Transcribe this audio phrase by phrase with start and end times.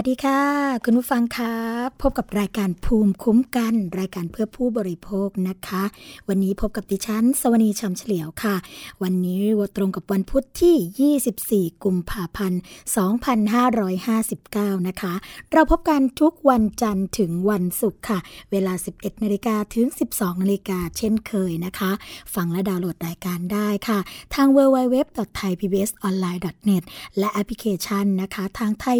[0.00, 0.42] สวัสดีค่ะ
[0.84, 5.82] คุณผู้ฟังคะ พบกับรายการภูมิคุ้มกัน รายการเพื่อผู้บริโภคนะคะ
[6.28, 8.56] วันนี้พบกับดิฉัน สวนีชำเฉลียวค่ะ
[9.02, 12.60] วันนี้วันตรงกับวันพุธที่ 24 กุมภาพันธ์
[13.92, 15.14] 2559 นะคะ
[15.52, 18.18] เราพบกันทุกวันจันทร์ถึงวันศุกร์ค่ะ
[18.50, 21.90] เวลา 11 นาฬิกาถึง 12 นาฬิกาเช่นเคยนะคะ
[22.34, 23.98] ฟังและดาวน์โหลดรายการได้ค่ะ
[24.34, 26.82] ทาง www.thaipbsonline.net
[27.18, 28.98] และแอปพลิเคชันนะคะ ทาง Thai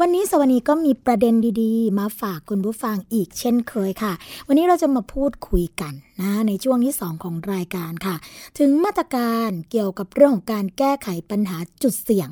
[0.00, 4.12] วันนี้สวนีก็มีประเด็นดีๆ มาฝากคุณผู้ฟังอีกเช่นเคยค่ะ
[4.46, 8.16] วันนี้เราจะมาพูดคุยกันนะในช่วงที่ 2 ของรายการค่ะ
[8.58, 12.30] ถึงมาตรการเกี่ยวกับเรื่องของการแก้ไขปัญหาจุดเสี่ยง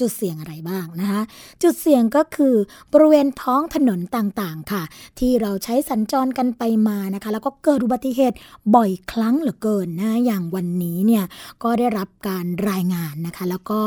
[0.00, 1.22] จุดเสี่ยงอะไรบ้างนะคะ
[1.62, 2.54] จุดเสี่ยงก็คือ
[2.92, 4.82] บริเวณท้องถนนต่างๆค่ะ
[5.18, 8.36] ที่เราใช้สัญจรกันไปมานะคะ แล้วก็เกิดอุบัติเหตุ
[8.74, 11.24] บ่อยครั้งเหลือเกินนะอย่างวันนี้เนี่ย
[11.62, 13.80] ก็ได้รับการรายงานนะคะ แล้วก็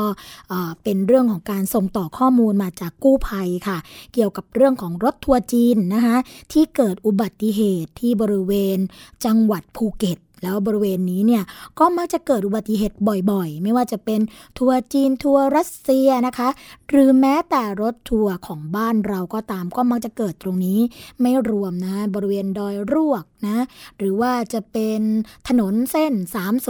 [0.83, 3.77] เป็นเรื่องของการส่งต่อข้อมูลมาจากกู้ภัยค่ะ
[4.13, 6.17] เกี่ยวกับเรื่องของรถทัวร์จีนนะคะ
[6.51, 8.77] ที่เกิดอุบัติเหตุที่บริเวณ
[9.25, 11.43] จังหวัดภูเก็ต แล้วบริเวณนี้เนี่ย
[11.79, 12.97] ก็มักจะเกิดอุบัติเหตุ
[13.31, 14.21] บ่อยๆ ไม่ว่าจะเป็น
[14.57, 16.49] ทัวร์จีนทัวร์รัสเซียนะคะ
[16.89, 20.79] หรือแม้แต่รถทัวร์ของบ้านเราก็ตามก็มักจะเกิดตรงนี้
[21.21, 23.57] ไม่รวมนะบริเวณดอยรวกนะ
[23.97, 25.01] หรือว่าจะเป็น
[25.47, 26.13] ถนนเส้น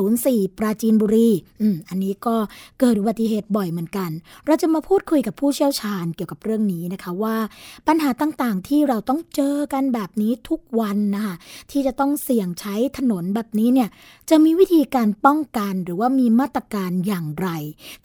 [0.02, 1.30] 304 ปราจีนบุรี
[1.62, 2.36] อืมอันนี้ก็
[2.80, 4.10] เกิดอุบัติเหตุบ่อยเหมือนกัน
[4.46, 7.38] เราจะมาพูดคุยกับผู้เชี่ยวชาญเกี่ยวกับเรื่องนี้นะคะว่า
[7.88, 11.36] ปัญหาต่างๆที่เราต้องเจอกันแบบนี้ทุกวันนะคะ
[11.72, 13.90] ที่จะต้องเสี่ยงใช้ถนนแบบนี้เนี่ย
[14.30, 17.50] จะมีวิธีการป้องกันหรือว่ามีมาตรการอย่างไร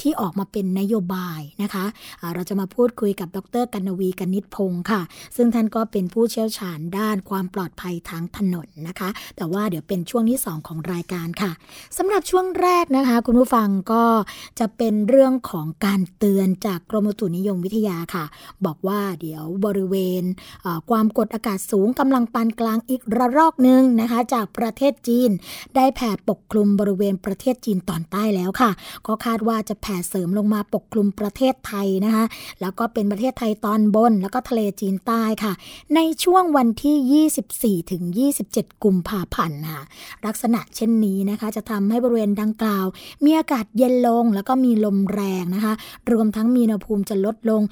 [0.01, 1.85] ที่ออกมาเป็นนโยบายนะคะ
[2.21, 5.01] อ่าเราจะมาพูดคุยกับดรกันนวีกนิษฐพงศ์ค่ะ
[5.37, 11.51] ซึ่งท่านก็เป็นผู้เชี่ยวชาญด้านความปลอดภัยทางถนนนะคะ แต่ว่าเดี๋ยวเป็นช่วงที่ 2 ของรายการค่ะ
[11.99, 14.05] สำหรับช่วงแรกนะคะ คุณผู้ฟังก็
[14.59, 18.25] จะเป็นเรื่องของการเตือนจากกรมอุตุนิยมวิทยาค่ะ
[18.67, 20.23] บอกว่าเดี๋ยวบริเวณ
[20.91, 25.31] ความกดอากาศสูงกำลังปานกลางอีกระลอกหนึ่งนะคะ จากประเทศจีน
[25.77, 28.71] ได้แผ่ปกคลุมบริเวณประเทศจีนตอนใต้แล้วค่ะ
[29.07, 32.25] ก็คาดว่าจะแผ่เสริมลงมาปกคลุมประเทศไทยนะคะ
[32.61, 35.53] แล้วก็เป็นประเทศไทยตอนบน แล้วก็ทะเลจีนใต้ค่ะ
[35.95, 38.03] ในช่วงวันที่ 24ถึง
[38.43, 39.83] 27 กุมภาพันธ์ค่ะ
[40.27, 42.87] ลักษณะเช่นนี้นะคะจะทำให้บริเวณดังกล่าว
[43.25, 45.75] มีอากาศเย็นลงแล้วก็มีลมแรงนะคะ
[46.13, 47.63] รวมทั้งมีอุณหภูมิจะลดลง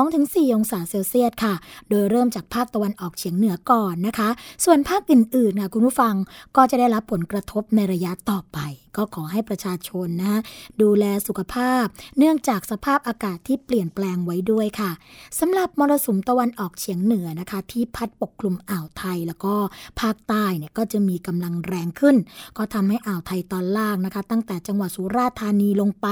[0.00, 1.54] 2-4 องศาเซลเซียสค่ะ
[1.88, 4.28] โดยเริ่มจากภาคตะวันออกเฉียงเหนือก่อนนะคะ
[4.64, 6.14] ส่วนภาคอื่นๆค่ะคุณผู้ฟัง
[6.56, 8.58] ก็จะได้รับผลกระทบในระยะต่อไป
[8.96, 10.40] ก็ขอให้ประชาชนนะคะ
[10.82, 11.84] ดูแลสุขภาพ
[12.18, 14.90] เนื่องจากสภาพอากาศที่เปลี่ยนแปลงไว้ด้วยค่ะ
[15.38, 19.54] สำหรับมรสุมตะวันออกเฉียงเหนือนะคะ ที่พัดปกคลุมอ่าวไทยแล้วก็
[20.00, 22.16] ภาคใต้เนี่ยก็จะมีกำลังแรงขึ้น
[22.56, 26.06] ก็ทำให้อ่าวไทยตอนล่างนะคะ ตั้งแต่จังหวัดสุราษฎร์ธานีลงไป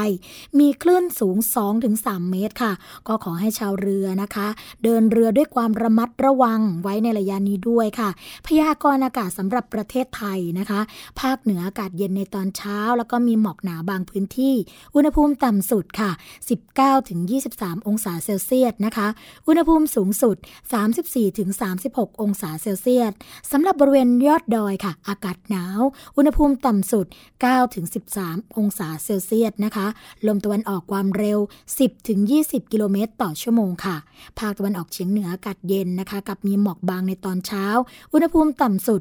[0.59, 1.37] มีคลื่นสูง
[1.85, 2.73] 2-3 เมตรค่ะ
[3.09, 4.49] ก็ขอให้ชาวเรือนะคะ
[4.85, 8.11] เดินเรือด้วยความระมัดระวังไว้ในระยะนี้ด้วยค่ะ
[8.47, 10.81] พยากรณ์อากาศสำหรับประเทศไทยนะคะ
[11.21, 14.55] ภาคเหนืออากาศเย็นในตอนเช้า แล้วก็มีหมอกหนาบางพื้นที่
[14.95, 16.11] อุณหภูมิต่ำสุดค่ะ
[16.99, 19.09] 19-23 องศาเซลเซียสนะคะ
[19.49, 20.37] อุณหภูมิสูงสุด
[21.49, 23.13] 34-36 องศาเซลเซียส
[23.51, 25.81] สำหรับบริเวณยอดดอยค่ะ อากาศหนาว
[26.17, 27.07] อุณหภูมิต่ำสุด
[27.87, 29.87] 9-13 องศาเซลเซียสนะคะ
[30.27, 31.39] ลมตะวันออกความเร็ว
[32.05, 33.97] 10-20 กิโลเมตร ต่อชั่วโมงค่ะ
[34.39, 37.67] ภาคตะวันออกเฉียงเหนืออากาศเย็นนะคะ กับมีหมอกบางในตอนเช้า
[38.13, 39.01] อุณหภูมิต่ำสุด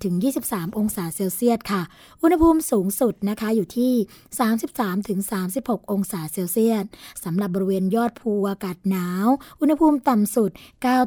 [0.00, 1.82] 18-23 องศาาเซลเซียสค่ะ
[2.22, 3.92] อุณหภูมิสูงสุดนะคะอยู่ที่
[4.72, 6.84] 33-36 องศาเซลเซียส
[7.24, 9.26] สำหรับบริเวณยอดภูอากาศหนาว
[9.60, 10.50] อุณหภูมิต่ำสุด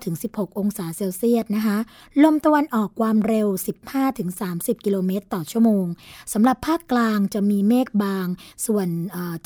[0.02, 1.78] 9-16 องศาเซลเซียสนะคะ
[2.24, 3.48] ลมตะวันออกความเร็ว
[4.16, 5.86] 15-30 กิโลเมตรต่อชั่วโมง
[6.34, 8.28] สำหรับภาคกลางจะมีเมฆบาง
[8.66, 8.88] ส่วน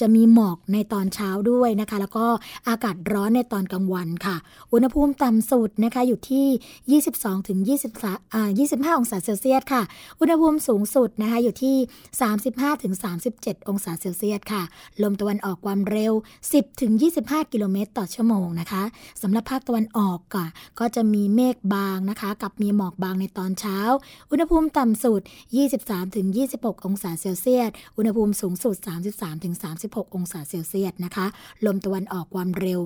[0.01, 2.25] จะมีหมอกในตอนเช้าด้วยนะคะ แล้วก็
[2.67, 4.35] อากาศร้อนในตอนกลางวันค่ะ
[4.73, 7.59] อุณหภูมิต่ำสุดนะคะอยู่ที่ 22ถึง
[7.97, 8.49] 23อ่า
[8.93, 9.81] 25 องศาเซลเซียสค่ะ
[10.19, 11.75] อุณหภูมิสูงสุดนะคะอยู่ที่
[12.31, 12.93] 35ถึง
[13.31, 14.63] 37 องศาเซลเซียสค่ะ
[15.03, 16.13] ลมตะวันออกความเร็ว
[16.47, 16.91] 10ถึง
[17.23, 18.83] 25 กิโลเมตรต่อชั่วโมงนะคะ
[19.21, 20.45] สำหรับภาคตะวันออกก็
[20.79, 23.79] ก็จะมีเมฆบางนะคะ กับมีหมอกบางในตอนเช้า
[24.31, 25.21] อุณหภูมิต่ำสุด
[25.67, 26.27] 23ถึง
[26.57, 28.75] 26 องศาเซลเซียส อุณหภูมิสูงสุด
[29.11, 31.25] 33ถึง36 องศาเซลเซียสนะคะ
[31.65, 32.79] ลมตะวันออกความเร็ว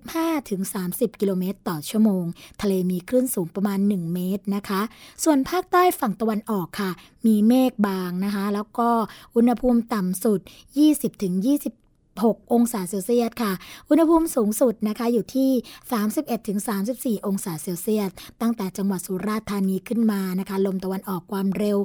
[0.00, 0.60] 15ถึง
[0.90, 2.24] 30 กิโลเมตรต่อชั่วโมง
[2.62, 4.80] ทะเลมีคลื่นสูงประมาณ 1 เมตรนะคะ
[5.24, 6.90] ส่วนภาคใต้ฝั่งตะวันออกค่ะ
[7.26, 8.88] มีเมฆบางนะคะ แล้วก็
[9.34, 10.40] อุณหภูมิต่ำสุด
[11.16, 11.87] 20-28
[12.20, 13.52] 16 องศาเซลเซียสค่ะ
[13.88, 15.50] อุณหภูมิสูงสุดนะคะอยู่ที่
[17.18, 18.10] 31-34 องศาเซลเซียส
[18.40, 21.78] ตั้งแต่จังหวัดสุราษฎร์ธานีขึ้นมานะคะ ลมตะวันออกความเร็ว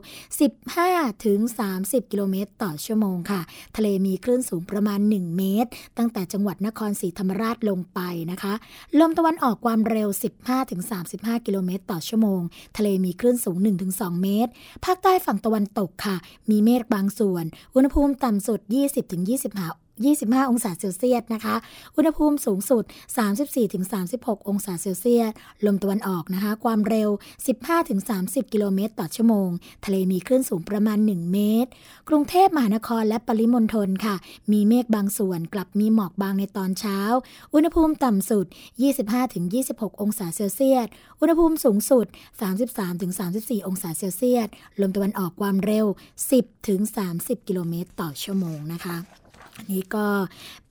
[0.82, 3.42] 15-30 กิโลเมตรต่อชั่วโมงค่ะ
[3.78, 8.00] ทะเลมีคลื่นสูงประมาณ 1 เมตร ตั้งแต่จังหวัดนครศรีธรรมราชลงไป
[8.32, 8.54] นะคะ
[9.00, 10.10] ลมตะวันออกความเร็ว
[10.78, 12.42] 15-35 กิโลเมตรต่อชั่วโมง
[12.78, 13.58] ทะเลมีคลื่นสูง
[13.90, 14.52] 1-2 เมตร
[14.86, 16.16] ภาคใต้ฝั่งตะวันตกค่ะ
[16.50, 21.56] มีเมฆบางส่วน อุณหภูมิต่ำสุด 20-25 25 องศาเซลเซียสนะคะ
[21.96, 22.84] อุณหภูมิสูงสุด
[23.66, 25.32] 34-36 องศาเซลเซียส
[25.66, 27.10] ลมตะวันออกนะคะ ความเร็ว
[27.82, 29.50] 15-30 กิโลเมตรต่อชั่วโมง
[29.86, 31.70] ทะเลมีคลื่นสูงประมาณ 1 เมตร
[32.10, 34.16] กรุงเทพมหานครและปริมณฑลค่ะ
[34.52, 37.00] มีเมฆบางส่วนกลับมีหมอกบางในตอนเช้า
[37.54, 38.46] อุณหภูมิต่ำสุด
[39.24, 40.88] 25-26 องศาเซลเซียส
[41.20, 42.06] อุณหภูมิสูงสุด
[42.88, 44.48] 33-34 องศาเซลเซียส
[44.82, 45.86] ลมตะวันออกความเร็ว
[46.68, 48.98] 10-30 กิโลเมตรต่อชั่วโมงนะคะ
[49.62, 50.08] นนี้ก็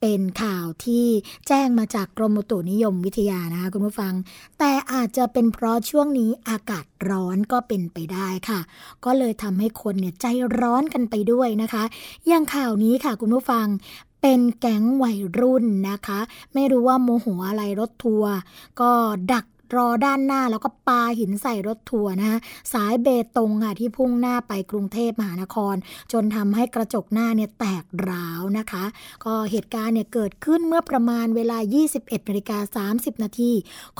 [0.01, 1.05] เป็นข่าวที่
[1.47, 4.13] แจ้งมาจากกรมอุตุนิยมวิทยานะคะคุณผู้ฟัง
[4.59, 8.59] แต่อาจจะเป็นเพราะช่วงนี้อากาศร้อนก็เป็นไปได้ค่ะ
[9.05, 10.25] ก็เลยทำให้คนเนี่ยใจ
[10.59, 11.83] ร้อนกันไปด้วยนะคะ
[12.27, 13.67] อย่างข่าวนี้ค่ะคุณผู้ฟัง
[14.21, 16.19] เป็นแก๊งวัยรุ่นนะคะ
[16.53, 18.33] ไม่รู้ว่าโมโหอะไรรถทัวร์
[18.81, 18.91] ก็
[19.33, 22.39] ดัก รอด้านหน้าแล้วก็ปาหินใส่รถทัวร์นะคะ
[22.73, 25.75] สายเบตงค่ะที่พุ่งหน้าไปกรุงเทพมหานคร
[26.11, 28.83] จนทำให้กระจกหน้าเนี่ยแตกร้าวนะคะ
[29.25, 31.57] ก็เหตุการณ์เนี่ยเกิดขึ้นเมื่อประมาณเวลา
[31.93, 33.51] 21นาฬิกา30 นาที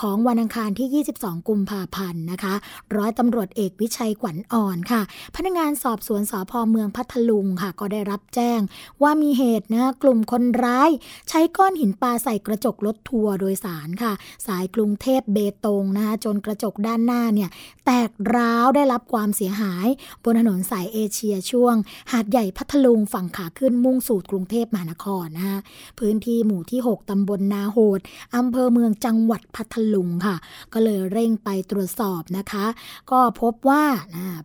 [0.01, 2.53] ของวันอังคารที่ 22 กุมภาพันธ์นะคะ
[2.95, 5.01] ร้อยตำรวจเอกวิชัยขวัญอ่อนค่ะ
[5.35, 8.59] พนักงานสอบสวนสพเมืองพัทลุงค่ะ ก็ได้รับแจ้ง
[9.01, 10.89] ว่ามีเหตุนะกลุ่มคนร้าย
[11.29, 14.13] ใช้ก้อนหินปลาใส่กระจกรถทัวร์โดยสารค่ะ
[14.47, 17.49] สายกรุงเทพเบตงนะคะจนกระจกด้านหน้าเนี่ย
[17.85, 19.87] แตกร้าวได้รับความเสียหาย
[20.23, 21.75] บนถนนสายเอเชียช่วง
[22.11, 25.59] หาดใหญ่พัทลุงฝั่งขาขึ้นมุ่งสู่กรุงเทพมหานครนะคะ
[25.99, 27.99] พื้นที่หมู่ที่ 6ตำบลนาโหด
[28.35, 30.35] อำเภอเมืองจังหวัดพัทลุงค่ะ
[30.73, 32.65] ก็เลยเร่งไปตรวจสอบนะคะ
[33.11, 33.83] ก็พบว่า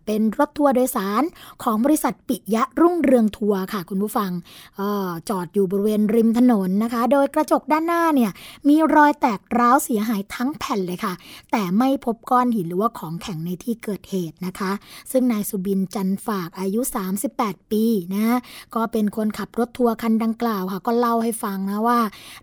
[0.05, 1.23] เป็นรถทัวร์โดยสาร
[1.63, 4.31] ของบริษัทปิยะรุ่งเรืองทัวร์ค่ะ คุณผู้ฟัง
[4.79, 8.31] ออจอดอยู่บริเวณริมถนนนะคะ โดยกระจกด้านหน้าเนี่ย
[8.67, 11.08] มีรอยแตกร้าวเสียหายทั้งแผ่นเลยค่ะ
[11.51, 14.71] แต่ไม่พบก้อนหินหรือว่าของแข็งในที่เกิดเหตุนะคะ
[15.11, 16.81] ซึ่งนายสุบินจันฝากอายุ
[17.25, 18.37] 38 ปีนะ
[18.75, 21.99] ก็เป็นคนขับรถทัวร์คันดังกล่าวค่ะ ก็เล่าให้ฟังนะว่า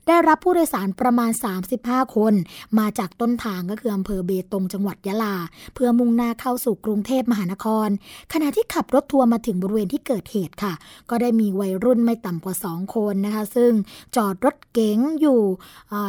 [0.07, 1.31] ได้รับผู้โดยสารประมาณ
[1.73, 2.35] 35 คน
[2.79, 5.37] มาจากต้นทางก็คืออำเภอเบตงจังหวัดยะลา
[5.75, 7.89] เพื่อมุ่งหน้าเข้าสู่กรุงเทพมหานคร
[8.33, 10.75] ขณะที่ขับรถทัวร์มาถึงบริเวณที่เกิดเหตุค่ะ
[11.11, 13.73] ก็ได้มีวัยรุ่นไม่ต่ำกว่า 2 คนนะคะ ซึ่ง
[14.17, 15.41] จอดรถเก๋งอยู่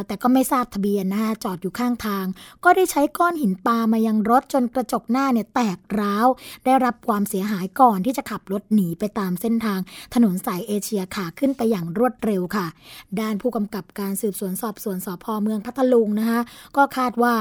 [0.07, 2.25] แต่ก็ไม่ทราบทะเบียนนะคะจอดอยู่ข้างทาง
[2.63, 6.27] ก็ได้ใช้ก้อนหินปามายังรถจนกระจกหน้าเนี่ยแตกร้าว
[6.65, 9.79] ได้รับความเสียหายก่อนที่จะขับรถหนีไปตามเส้นทาง
[10.13, 12.67] ถนนสายเอเชียขาขึ้นไปอย่างรวดเร็วค่ะ
[13.19, 16.41] ด้านผู้กำกับการสืบสวนสอบสวนสพเมืองพัทลุงนะคะ
[16.77, 17.35] ก็คาดว่า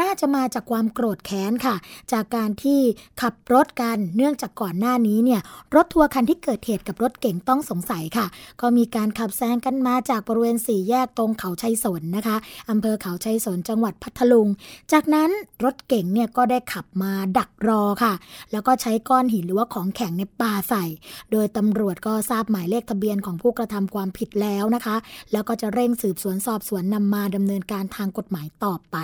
[0.00, 1.76] น่าจะมาจากความโกรธแค้นค่ะ
[2.12, 2.80] จากการที่
[3.22, 5.40] ขับรถกันเนื่องจากก่อนหน้านี้เนี่ย
[5.74, 8.26] รถทัวร์คันที่เกิดเหตุกับรถเก๋งต้องสงสัยค่ะ
[8.60, 12.36] ก็มีการขับแซงกันมาจากบริเวณสี่แยกตรงเขาชัยสนนะคะ
[12.70, 14.46] อำเภอเขาชัยสนจังหวัดพัทลุงรุง
[14.92, 15.30] จากนั้น
[15.64, 18.14] รถเก๋งเนี่ยก็ได้ขับมาดักรอค่ะ
[18.52, 20.84] แล้วก็ใช้ก้อนหินหรือว่าของแข็งในปาใส่
[21.32, 24.96] โดยตำรวจก็ทราบหมายเลขทะเบียนของผู้กระทำความผิดแล้วนะคะ
[25.32, 28.96] แล้วก็จะเร่งสืบสวนสอบสวนนำมาดำเนินการทางกฎหมายต่อไป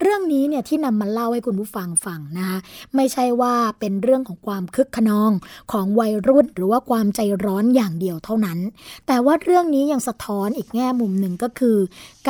[0.00, 2.58] เรื่องนี้เนี่ยที่นำมาเล่าให้คุณผู้ฟังฟังนะคะ
[2.96, 5.32] ไม่ใช่ว่าเป็นเรื่องของความคึกขนอง
[5.72, 8.58] ของวัยรุ่นหรือว่าความใจร้อนอย่างเดียวเท่านั้น
[9.06, 11.76] แต่ว่าเรื่องนี้ยังสะท้อนอีกแง่มุมหนึ่งก็คือ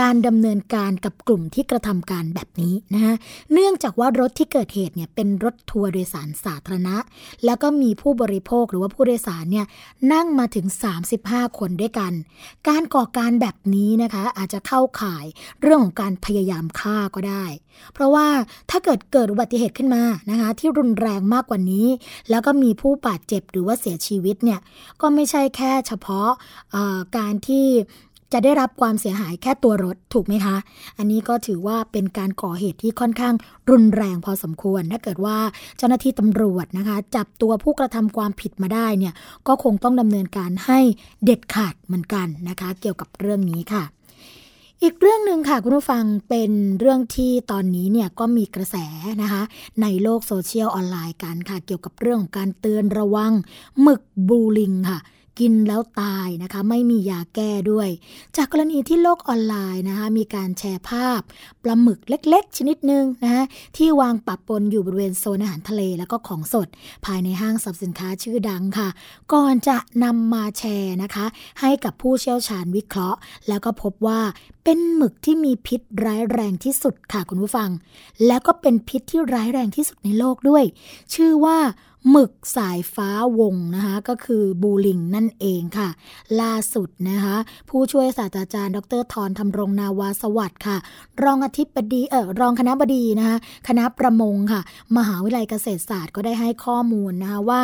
[0.00, 3.14] การดำเนินการกับกลุ่มที่กระทำการแบบนี้นะคะ
[3.52, 6.96] เนื่องจากว่ารถที่เกิดเหตุเนี่ยเป็นรถทัวร์โดยสารสาธารณะ
[7.44, 9.66] แล้วก็มีผู้บริโภคหรือว่าผู้โดยสารเนี่ย
[10.12, 10.66] นั่งมาถึง
[11.12, 12.12] 35 คนด้วยกัน
[12.68, 15.24] การก่อการแบบนี้นะคะอาจจะเข้าข่าย
[15.60, 17.25] เรื่องของการพยายามฆ่าก็ได้
[17.94, 18.26] เพราะว่า
[18.70, 21.86] ถ้าเกิดเกิดอุบัติเหตุขึ้นมานะคะที่รุนแรงมากกว่านี้
[22.30, 24.60] แล้วก็มีผู้บาดเจ็บหรือว่าเสียชีวิตเนี่ย
[25.00, 26.28] ก็ไม่ใช่แค่เฉพาะ
[27.16, 27.66] การที่
[28.32, 30.56] จะได้รับความเสียหายแค่ตัวรถถูกไหมคะ
[30.98, 33.34] อันนี้ก็ถือว่าเป็นการก่อเหตุที่ค่อนข้าง
[33.70, 35.38] รุนแรงพอสมควร ถ้าเกิดว่า
[35.76, 39.14] เจ้าหน้าที่ตำรวจนะคะ จับตัวผู้กระทำความผิดมาได้เนี่ย
[39.46, 40.78] ก็คงต้องดำเนินการให้
[41.24, 43.84] เด็ดขาดเหมือนกันนะคะ เกี่ยวกับเรื่องนี้ค่ะ
[44.82, 48.76] อีกเรื่องหนึ่งค่ะคุณผู้ฟังเป็นเรื่องที่ตอนนี้เนี่ยก็มีกระแส
[49.22, 49.42] นะคะ
[49.82, 53.32] ในโลกโซเชียลออนไลน์กันค่ะ เกี่ยวกับเรื่องของการเตือนระวัง
[53.80, 54.98] หมึกบลูริงค่ะ
[55.38, 57.88] กินแล้วตายนะคะไม่มียาแก้ด้วย
[58.36, 61.20] จากกรณีที่โลกออนไลน์นะคะมีการแชร์ภาพ
[61.62, 63.44] ปลาหมึกเล็ก ๆ ชนิดหนึ่งนะคะ
[63.76, 66.68] ที่วางปะปนอยู่บริเวณโซนอาหารทะเลแล้วก็ของสด
[67.04, 68.88] ภายในห้างสรรพสินค้าชื่อดังค่ะ
[69.32, 71.26] ก่อนจะนำมาแชร์นะคะ
[71.60, 74.20] ให้กับผู้เชี่ยวชาญวิเคราะห์ แล้วก็พบว่า
[74.64, 77.70] เป็นหมึกที่มีพิษร้ายแรงที่สุดค่ะคุณผู้ฟัง
[78.26, 80.64] แล้วก็เป็นพิษที่ร้ายแรงที่สุดในโลกด้วย
[81.14, 81.58] ชื่อว่า
[82.10, 83.10] หมึกสายฟ้า
[83.40, 85.88] วงนะคะ ก็คือบูลิงนั่นเองค่ะ
[86.40, 87.36] ล่าสุดนะคะ
[87.70, 90.76] ผู้ช่วยศาสตราจารย์ ดรทรธำรงนาวาสวัสดิ์ค่ะ
[91.22, 93.36] รองอธิบดีเออรองคณะบดีนะคะ
[93.68, 94.60] คณะประมงค่ะ
[94.96, 97.62] มหาวิทยาลัยเกษตรศาสตร์ก็ได้ให้ข้อมูลนะคะว่า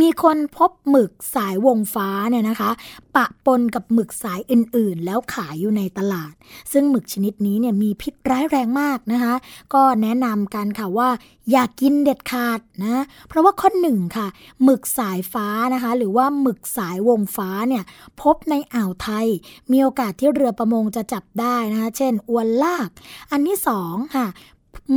[0.00, 2.70] มีคนพบหมึกสายวงฟ้าเนี่ยนะคะ
[3.16, 6.32] ปะปนกับหมึกสายอื่นๆ แล้วขายอยู่ในตลาด
[6.72, 9.34] ซึ่งหมึกชนิดนี้เนี่ยมีพิษร้ายแรงมากนะคะ
[9.74, 11.08] ก็แนะนำกันค่ะว่า
[11.50, 14.26] อย่ากกินเด็ดขาดนะ เพราะว่าข้อหนึ่งค่ะ
[14.64, 17.84] หมึกสายฟ้านะคะ หรือว่าหมึกสายวงฟ้าเนี่ย
[18.20, 19.26] พบในอ่าวไทย
[19.72, 22.88] มีโอกาสที่เรือประมงจะจับได้นะคะ เช่น อวนลาก
[23.30, 24.26] อันที่สองค่ะ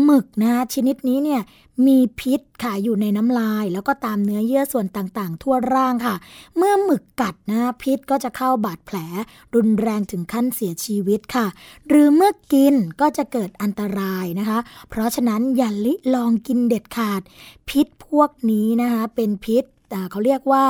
[0.04, 1.42] หมึกนะคะชนิดนี้เนี่ย
[1.88, 6.16] มีพิษค่ะอยู่ในน้ำลาย แล้วก็ตามเนื้อเยื่อส่วนต่างๆ ทั่วร่างค่ะ
[6.58, 8.98] เมื่อหมึกกัดนะพิษก็จะเข้าบาดแผล
[9.56, 11.46] รุนแรงถึงขั้นเสียชีวิตค่ะ
[11.88, 17.22] หรือเมื่อกินก็จะเกิดอันตรายนะคะ เพราะฉะนั้นอย่าลิลองกินเด็ดขาด
[17.70, 19.64] พิษพวกนี้นะคะเป็นพิษ
[20.12, 20.66] เขาเรียกว่า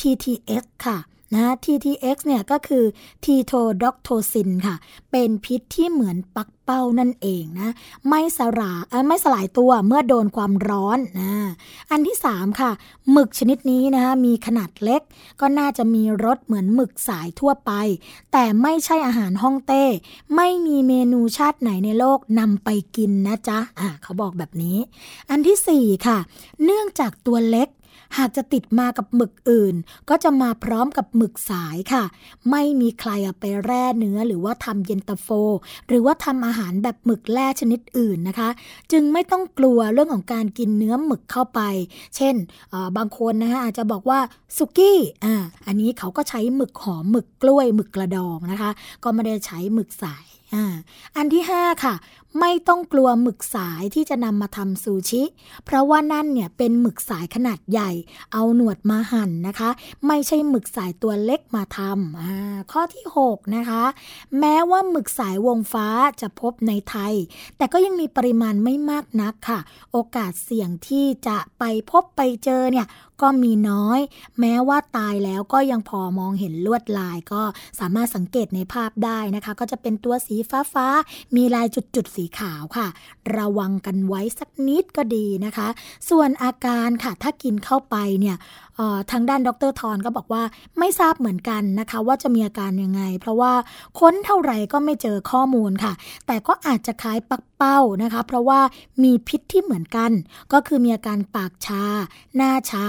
[0.00, 0.98] TTX ค่ะ
[1.34, 2.84] นะ TTX เนี่ยก็คือ
[3.24, 4.76] Titodoxosin ค่ะ
[5.10, 7.70] เป็นพิษที่เหมือนปัก เป้านั่นเองนะ
[8.08, 11.32] ไม่สลายไม่สลายตัวเมื่อโดนความร้อนนะ
[11.90, 12.70] อันที่ 3 ค่ะ
[13.10, 15.02] หมึกชนิดนี้นะคะมีขนาดเล็ก
[15.40, 17.72] ก็น่าจะมีรสเหมือนหมึกสายทั่วไป
[18.32, 19.84] แต่ไม่ใช่อาหารฮ่องเต้
[20.36, 24.78] ไม่มีเมนูชาติไหนในโลกนำไปกินนะจ๊ะอะเขาบอกแบบนี้
[25.30, 26.18] อันที่ 4 ค่ะ
[26.64, 27.68] เนื่องจากตัวเล็ก
[28.18, 29.74] หากจะติดมากับหมึกอื่น
[30.08, 32.04] ก็จะมาพร้อมกับหมึกสายค่ะ
[32.50, 35.28] ไม่มีใครไปแร่เนื้อหรือว่าทำเย็นตาโฟ
[35.88, 38.48] หรือว่าทำอาหารแบบหมึกแร่ชนิดอื่นนะคะ
[38.92, 41.60] จึงไม่ต้องกลัวเรื่องของการกินเนื้อหมึกเข้าไป
[42.16, 42.34] เช่น
[42.96, 44.18] บางคนนะคะอาจจะบอกว่า
[44.56, 45.34] สุกี้อ่า
[45.66, 48.70] อันนี้เขาก็ใช้หมึกหอมหมึกกล้วยหมึกกระดองนะคะ
[49.04, 50.26] ก็ไม่ได้ใช้หมึกสาย
[51.16, 51.94] อันที่ 5 ค่ะ
[52.40, 55.22] ไม่ต้องกลัวหมึกสายที่จะนำมาทำซูชิ
[55.64, 57.90] เพราะว่านั่นเนี่ยเป็นหมึกสายขนาดใหญ่
[58.32, 59.70] เอาหนวดมาหั่นนะคะ
[60.06, 63.82] ไม่ใช่หมึกสายตัวเล็กมาทำข้อที่ 6 นะคะ
[64.38, 65.88] แม้ว่าหมึกสายวงฟ้า
[66.20, 67.14] จะพบในไทย
[67.56, 69.60] แต่ก็ยังมีปริมาณไม่มากนักค่ะ
[69.92, 72.86] โอกาสเสี่ยงที่จะไปพบไปเจอเนี่ย
[73.22, 74.00] ก็มีน้อย
[74.40, 77.42] แม้ว่าตายแล้วก็ยังพอมองเห็นลวดลาย ก็
[77.80, 80.86] สามารถสังเกตในภาพได้นะคะ ก็จะเป็นตัวสีฟ้าฟ้า
[81.36, 82.86] มีลายจุดๆสีขาวค่ะ
[83.36, 85.68] ระวังกันไว้สักนิดก็ดีนะคะ
[86.10, 88.36] ส่วนอาการค่ะถ้ากินเข้าไปเนี่ย
[89.10, 90.42] ทางด้านดรทอนก็บอกว่า
[90.78, 93.52] ไม่ทราบเหมือนกันนะคะ ว่าจะมีอาการยังไง เพราะว่า
[93.98, 95.92] ค้นเท่าไหร่ก็ไม่เจอข้อมูลค่ะ
[96.26, 98.60] แต่ก็อาจจะคล้ายปักเป้านะคะ เพราะว่า
[99.02, 100.10] มีพิษที่เหมือนกัน
[100.52, 101.82] ก็คือมีอาการปากชา
[102.36, 102.86] หน้าชา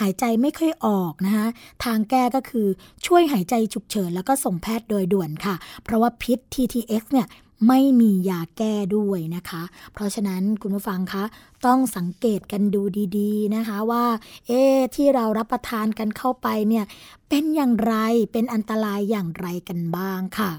[0.00, 1.46] หายใจไม่ค่อยออกนะคะ
[1.84, 2.66] ทางแก้ก็คือ
[3.06, 7.28] ช่วยหายใจฉุกเฉิน แล้วก็ส่งแพทย์โดยด่วนค่ะ เพราะว่าพิษ TTX เนี่ย
[7.68, 11.24] ไม่มียาแก้ด้วยนะคะ เพราะฉะนั้นคุณผู้ฟังคะ
[11.66, 12.82] ต้องสังเกตกันดู
[13.18, 14.06] ดีๆนะคะว่า
[14.46, 16.84] เอ๊ะที่เรารับประทานกันเข้าไปเนี่ย
[17.28, 17.94] เป็นอย่างไร
[18.32, 20.50] เป็นอันตรายอย่างไรกันบ้างค่ะ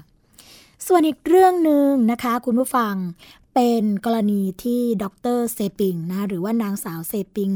[0.86, 2.94] ส่วนอีกเรื่องหนึ่งนะคะ คุณผู้ฟัง
[3.54, 5.04] เป็นกรณีที่ด
[5.36, 7.50] รเซปิงนะหรือว่านางสาวเซปิง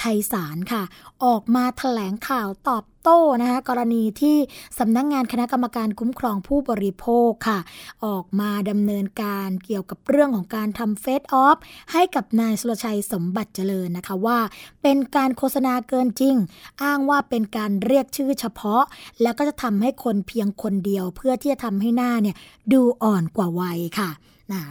[0.00, 0.82] ชัยสารค่ะ
[1.24, 4.36] ออกมาถแถลงข่าวตอบโต้นะคะกรณีที่
[4.78, 7.58] สำนักงงานคณะกรรมการคุ้มครองผู้บริโภคค่ะ
[8.04, 11.56] ออกมาดำเนินการเกี่ยวกับเรื่องของการทำเฟซออฟ
[11.92, 14.38] ให้กับนายสุรชัยสมบัติเจริญนะคะว่า
[14.82, 16.36] เป็นการโฆษณาเกินจริง
[16.82, 18.82] อ้างว่าเป็นการเรียกชื่อเฉพาะ
[19.22, 22.36] แล้วก็จะทำให้คนเพียงคนเดียว เพื่อที่จะทำให้หน้าเนี่ย
[22.72, 24.10] ดูอ่อนกว่าวัยค่ะ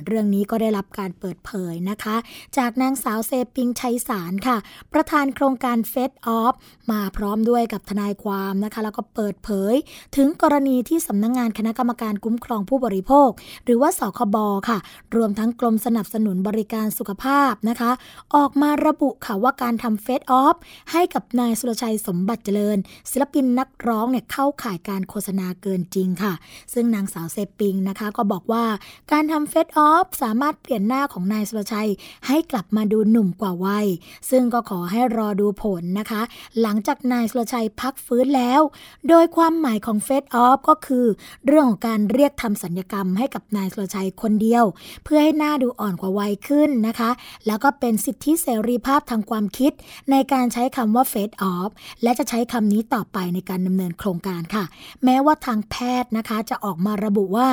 [0.06, 2.16] เรื่องนี้ก็ได้รับการเปิดเผยนะคะ
[2.58, 4.58] จากนางสาวเซปิงชัยสารค่ะ
[4.94, 6.54] ประธานโครงการเฟสออฟ
[6.92, 9.76] มาพร้อมด้วยกับทนายความนะคะ แล้วก็เปิดเผย
[10.16, 13.30] ถึงกรณีที่สำนักงงานคณะกรรมการคุ้มครองผู้บริโภค
[13.66, 14.38] หรือว่าสคบ
[14.70, 14.80] ค่ะ
[15.16, 17.92] รวมทั้งกรมสนับสนุนบริการสุขภาพนะคะ
[18.36, 20.56] ออกมาระบุค่ะว่าการทำเฟสออฟ
[20.92, 22.78] ให้กับนายสุรชัยสมบัติเจริญ
[23.12, 26.34] ศิลปินนักร้องเนี่ยเข้าข่ายการโฆษณาเกินจริงค่ะ
[26.74, 28.64] ซึ่งนางสาวเซปิงนะคะ ก็บอกว่า
[29.12, 31.90] การทำเฟสออฟสามารถเปลี่ยนหน้าของนายสุรชัย
[32.28, 33.88] ให้กลับมาดูหนุ่มกว่าวัย
[34.30, 36.22] ซึ่งก็ขอให้รอดูผลนะคะ
[36.62, 38.62] หลังจากนายสุรชัยพักฟื้นแล้ว
[39.10, 41.06] โดยความหมายของเฟสออฟก็คือ
[41.46, 44.66] เรื่องของการเรียกทำสัญญกรรมให้กับนายสุรชัยคนเดียว
[45.04, 47.12] เพื่อให้หน้าดูอ่อนกว่าวัยขึ้นนะคะ
[47.48, 49.72] แล้วก็เป็นสิทธิเสรีภาพทางความคิด
[50.12, 51.70] ในการใช้คำว่าเฟสออฟ
[52.04, 54.64] และจะใช้คำนี้ต่อไปในการดำเนินโครงการค่ะ
[55.04, 57.48] แม้ว่าทางแพทย์นะคะจะออกมาระบุว่า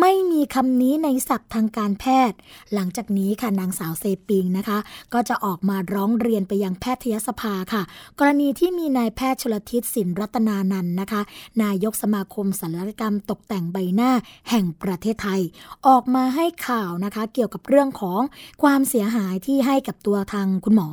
[0.00, 2.36] ไม่มีคำนี้ในศัพท์ทางการแพทย์
[2.74, 4.78] หลังจากนี้ค่ะนางสาวเซปิงนะคะ
[5.14, 7.82] ก็จะออกมาร้องเรียนไปยังแพทยสภาค่ะ
[8.18, 11.20] กรณีที่มีนายแพทย์ชลทิศสินรัตนานันนะคะ
[11.62, 14.10] นายกสมาคมศัลยกรรมตกแต่งใบหน้า
[14.50, 15.40] แห่งประเทศไทย
[15.86, 18.20] ออกมาให้ข่าวนะคะ เกี่ยวกับเรื่องของ
[18.62, 20.88] ความเสียหายที่ให้กับตัวทางคุณหมอ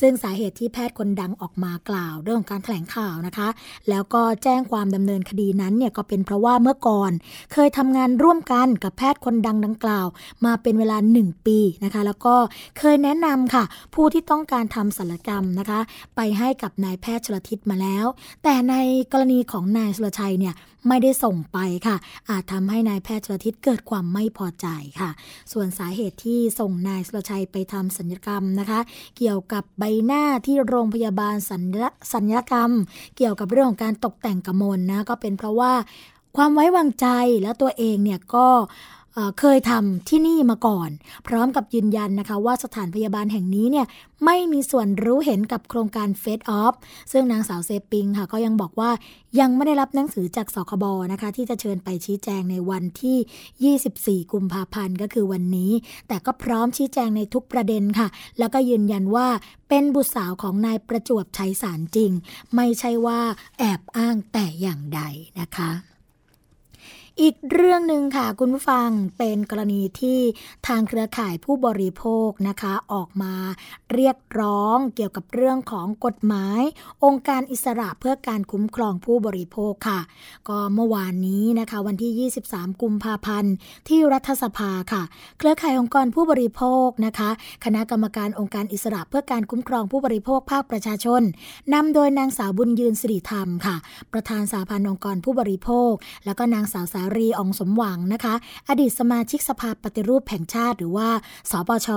[0.00, 3.48] ซึ่งสาเหตุที่แพทย์คนดังออกมากล่าว เรื่องของการแถลงข่าวนะคะ
[3.88, 7.12] แล้วก็แจ้งความดำเนินคดีนั้นเนี่ยก็เป็นเพราะว่าเมื่อก่อน
[7.52, 10.01] เคยทำงานร่วมกันกับแพทย์คนดังดังกล่าว
[10.44, 12.34] มาเป็นเวลา 1 ปีนะคะ แล้วก็
[12.78, 15.80] เคยแนะนำค่ะ ผู้ที่ต้องการทำศัลยกรรมนะคะ
[16.16, 18.06] ไปให้กับนายแพทย์ชลทิศมาแล้ว
[18.42, 18.74] แต่ใน
[19.12, 20.54] กรณีของนายสุรชัยเนี่ย
[20.88, 21.96] ไม่ได้ส่งไปค่ะ
[22.30, 24.66] อาจทำให้นายแพทย์ชลทิศเกิดความไม่พอใจ
[25.00, 25.10] ค่ะ
[25.52, 28.80] ส่วนสาเหตุที่ส่งนายสุรชัยไปทำศัลยกรรมนะคะ
[29.16, 31.62] เกี่ยวกับใบหน้าที่โรงพยาบาลสัญ
[32.12, 32.70] สัญญกรรม
[33.16, 35.72] เกี่ยวกับเรื่องของการตกแต่งกระมลนะก็เป็นเพราะว่า
[36.36, 37.06] ความไว้วางใจ
[37.42, 38.46] แล้วตัวเองเนี่ยก็
[39.38, 40.90] เคยทำที่นี่มาก่อน
[41.26, 43.86] พร้อมกับยืนยันนะคะว่าสถานพยาบาลแห่งนี้เนี่ย
[44.24, 46.74] ไม่มีส่วนรู้เห็นกับโครงการเฟสออฟ
[47.12, 48.90] ซึ่งนางสาวเซปิงค่ะก็ยังบอกว่า
[49.40, 55.72] ยังไม่ได้รับหนังสือจากสคบนะคะ ที่จะเชิญไปชี้แจงในวันที่ 24 กุมภาพันธ์ก็คือวันนี้
[56.08, 59.28] แต่ก็พร้อมชี้แจงในทุกประเด็นค่ะ แล้วก็ยืนยันว่า
[59.68, 62.10] เป็นบุตรสาวของนายประจวบชัยสารจริง
[62.54, 63.20] ไม่ใช่ว่า
[63.58, 65.00] แอบอ้างแต่อย่างใด
[65.40, 65.91] นะคะ
[67.20, 70.20] อีกเรื่องหนึ่งค่ะคุณผู้ฟังเป็นกรณีที่
[70.66, 73.34] ทางเครือข่ายผู้บริโภคนะคะ ออกมา
[73.92, 76.60] เรียกร้องเกี่ยวกับเรื่องของกฎหมาย
[77.04, 80.00] องค์การอิสระเพื่อการคุ้มครองผู้บริโภคค่ะ
[80.48, 83.52] ก็เมื่อวานนี้นะคะ วันที่ 23 กุมภาพันธ์
[83.88, 85.02] ที่รัฐสภาค่ะ
[85.38, 87.30] เครือข่ายองค์กรผู้บริโภคนะคะ
[87.64, 91.22] คณะกรรมการองค์การอิสระเพื่อการคุ้มครองผู้บริโภคภาคประชาชน
[91.74, 93.76] นำโดยนางสาวบุญยืนสิริธรรมค่ะ
[94.12, 95.92] ประธานสาพันธ์องค์กรผู้บริโภค
[96.24, 98.34] แล้วก็นางสาวสารีองสมหวังนะคะ
[98.68, 101.08] อดีตสมาชิกสภาปฏิรูปแห่งชาติ หรือว่า
[101.50, 101.88] สปช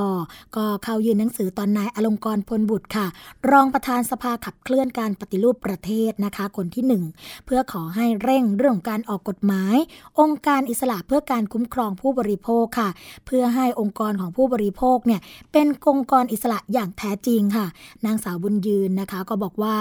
[0.55, 3.07] ก็เข้ายื่นหนังสือตอนนายอลงกรพลบุตรค่ะ
[3.51, 9.75] รองประธานสภาขับเคลื่อนการปฏิรูปประเทศนะคะ คนที่ 1 เพื่อขอให้เร่งเรื่องการออกกฎหมาย
[10.19, 12.89] องค์การอิสระเพื่อการคุ้มครองผู้บริโภคค่ะ
[13.25, 17.65] เพื่อให้องค์กรของผู้บริโภคเนี่ยเป็นองค์กรอิสระอย่างแท้จริงค่ะ
[18.05, 19.75] นางสาวบุญยืนนะคะก็บอกว่า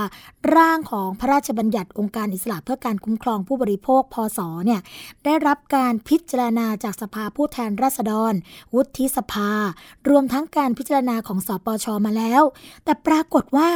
[0.56, 4.80] ร่างของพระราชบัญญัติองค์การอิสระเพื่อการคุ้มครองผู้บริโภคพศเนี่ย
[5.24, 8.32] ได้รับการพิจารณาจากสภาผู้แทนราษฎร
[8.74, 9.50] วุฒิสภา
[10.08, 12.42] รวมทั้งการพิจารณาของสปชมาแล้ว
[12.84, 13.70] แต่ปรากฏว่า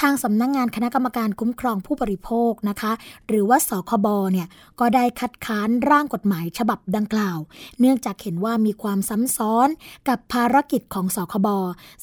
[0.00, 2.92] ทางสำนักงงานคณะกรรมการคุ้มครองผู้บริโภคนะคะ
[3.28, 4.48] หรือว่าสคบเนี่ย
[4.80, 7.38] ก็ได้คัดค้านร่างกฎหมายฉบับดังกล่าว
[7.80, 9.68] เนื่องจากเห็นว่ามีความซ้ำซ้อน
[10.08, 11.48] กับภารกิจของสคบ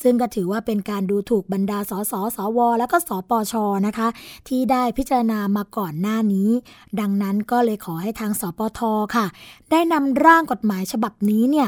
[0.01, 3.53] ซึ่งก็ถือว่าเป็นการดูถูกบรรดาสสสว และก็สปช
[3.87, 4.07] นะคะ
[4.47, 6.49] ที่ได้พิจารณามาก่อนหน้านี้
[6.99, 8.81] ดังนั้นก็เลยขอให้ทางสปท
[9.15, 9.25] ค่ะ
[9.71, 11.67] ได้นำร่างกฎหมายฉบับนี้เนี่ย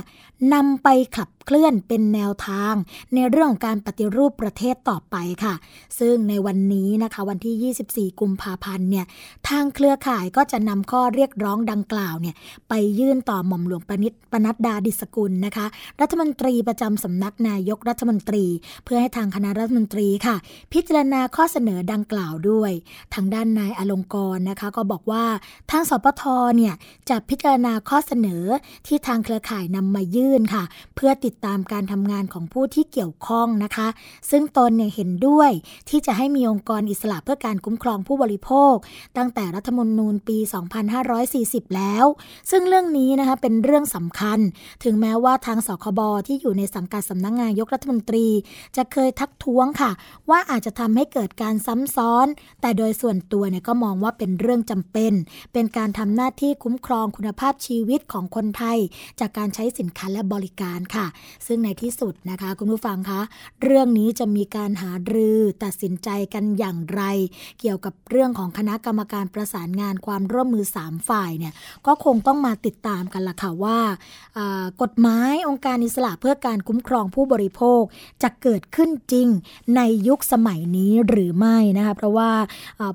[0.53, 2.73] นำไปขับเคลื่อนเป็นแนวทาง
[3.13, 5.53] ในเรื่องของการปฏิรูปประเทศต่อไปค่ะ
[5.99, 9.05] ซึ่งในวันนี้นะคะวันที่ 24 กุมภาพันธ์เนี่ย
[9.49, 12.35] ทางเครือข่ายก็จะนำข้อเรียกร้องดังกล่าวเนี่ย
[12.69, 15.65] ไปยื่นต่อหม่อมหลวงประนิตปนัดดาดิสกุลนะคะ
[16.01, 18.45] รัฐมนตรีประจำสำนักนายกรัฐมนตรี
[18.83, 20.35] เพื่อให้ทางคณะรัฐมนตรีค่ะ
[20.73, 22.71] พิจารณาข้อเสนอดังกล่าวด้วย
[23.13, 25.25] ทางด้านนายอลงกรณ์นะคะ ก็บอกว่า
[25.71, 26.23] ทางสปท
[26.57, 26.73] เนี่ย
[27.09, 28.43] จะพิจารณาข้อเสนอ
[28.87, 30.63] ที่ทางเครือข่ายนำมายื่นค่ะ
[30.95, 33.87] เพื่อติดตามการทำงานของผู้ที่เกี่ยวข้องนะคะ
[34.31, 35.49] ซึ่งตนเนี่ยเห็นด้วย
[35.89, 38.73] ที่จะให้มีองค์กรอิสระเพื่อการคุ้มครองผู้บริโภค
[39.17, 40.37] ตั้งแต่รัฐมนูญปี
[41.07, 42.05] 2540 แล้ว
[42.51, 44.39] ซึ่งเรื่องนี้นะคะเป็นเรื่องสำคัญ
[44.83, 48.27] ถึงแม้ว่าทางสคบที่อยู่ในสังกัดสำนักงงานยกรัฐมนตรี
[48.77, 49.91] จะเคยทักท้วงค่ะ
[50.29, 52.27] ว่าอาจจะทำให้เกิดการซ้ำซ้อน
[52.61, 55.13] แต่โดยส่วนตัวเนี่ยก็มองว่าเป็นเรื่องจำเป็น
[55.53, 58.77] เป็นการทำหน้าที่คุ้มครองคุณภาพชีวิตของคนไทย
[59.19, 61.07] จากการใช้สินค้าและบริการค่ะ
[61.47, 63.21] ซึ่งในที่สุดนะคะ คุณผู้ฟังคะ
[63.63, 67.01] เรื่องนี้จะมีการหารือตัดสินใจกันอย่างไร
[67.59, 71.53] เกี่ยวกับเรื่องของคณะกรรมการประสานงานความร่วมมือ 3 ฝ่ายเนี่ย
[71.87, 73.79] ก็คงต้องมาติดตามกันละค่ะว่า
[74.81, 77.81] กฎหมายองค์การอิสระเพื่อการคุ้มครองผู้บริโภค
[78.23, 79.27] จะเกิดขึ้นจริง
[79.75, 82.31] ในยุคสมัยนี้หรือไม่นะคะเพราะว่า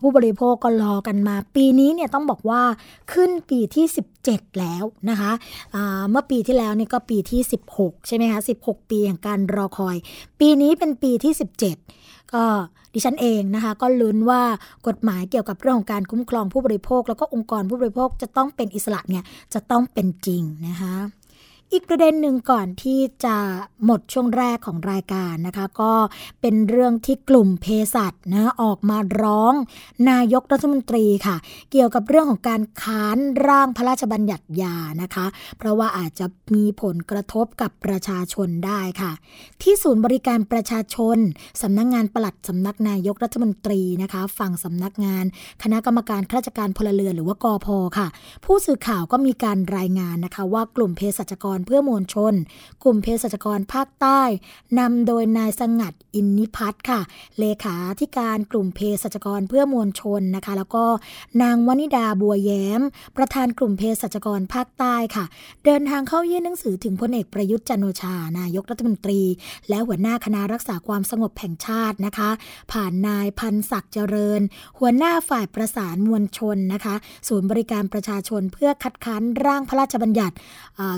[0.02, 2.62] ผู้บริโภคก็รอกันมา ปีนี้เนี่ยต้องบอกว่า
[3.12, 3.86] ขึ้นปีที่
[4.34, 5.32] 7 แล้วนะคะ
[6.10, 7.40] เมื่อปีที่แล้วนี่ก็ปีที่
[7.74, 9.96] 16 ใช่ไหมคะ16 ปีแห่งการรอคอย
[10.40, 11.32] ปีนี้เป็นปีที่
[11.82, 12.44] 17 ก็
[12.94, 14.42] ดิฉันเองนะคะ ก็ลุ้นว่า
[14.86, 20.94] กฎหมายเกี่ยวกับเรื่องของการคุ้มครองผู้บริโภค แล้วก็องค์กรผู้บริโภคจะต้องเป็นอิสระเนี่ยจะต้องเป็นจริงนะคะ
[21.72, 23.36] อีกประเด็นหนึ่งก่อนที่จะ
[23.84, 25.92] หมดช่วงแรกของรายการนะคะ ก็
[26.40, 29.54] เป็นเรื่องที่กลุ่มเภสัชนะออกมาร้อง
[30.10, 31.36] นายกรัฐมนตรีค่ะ
[31.72, 35.26] เกี่ยวกับเรื่องของการค้านร่างพระราชบัญญัติยานะคะ
[35.58, 39.12] เพราะว่าอาจจะมีผลกระทบกับประชาชนได้ค่ะ
[39.62, 41.18] ที่ศูนย์บริการประชาชน
[41.62, 45.24] สำนักงงานปลัดสำนักนายกรัฐมนตรีนะคะ ฝั่งสำนักงาน
[45.62, 48.06] คณะกรรมการข้าราชการพลเรือนหรือว่ากอพค่ะ
[48.44, 52.34] ผู้สื่อข่าวก็มีการรายงานนะคะ ว่ากลุ่มเภสัชกรเพื่อมวลชน
[52.82, 54.20] กลุ่มเภสัชกรภาคใต้
[54.78, 57.00] นำโดยนายสงัดอินนิพัฒน์ค่ะ
[57.38, 60.84] เลขาธิการกลุ่มเภสัชกรเพื่อมวลชนนะคะ แล้วก็
[61.42, 62.80] นางวนิดาบัวแย้ม
[63.16, 65.24] ประธานกลุ่มเภสัชกรภาคใต้ค่ะ
[65.64, 69.22] เดินทางเข้ายื่นหนังสือถึงพลเอกประยุทธ์จันโอชานายกรัฐมนตรี
[69.68, 72.30] และหัวหน้าคณะรักษาความสงบแห่งชาตินะคะ
[72.72, 74.40] ผ่านนายพันศักดิ์เจริญ
[74.78, 76.94] หัวหน้าฝ่ายประสานมวลชนนะคะ
[77.28, 80.34] ศูนย์บริการประชาชนเพื่อคัดค้านร่างพระราชบัญญัติ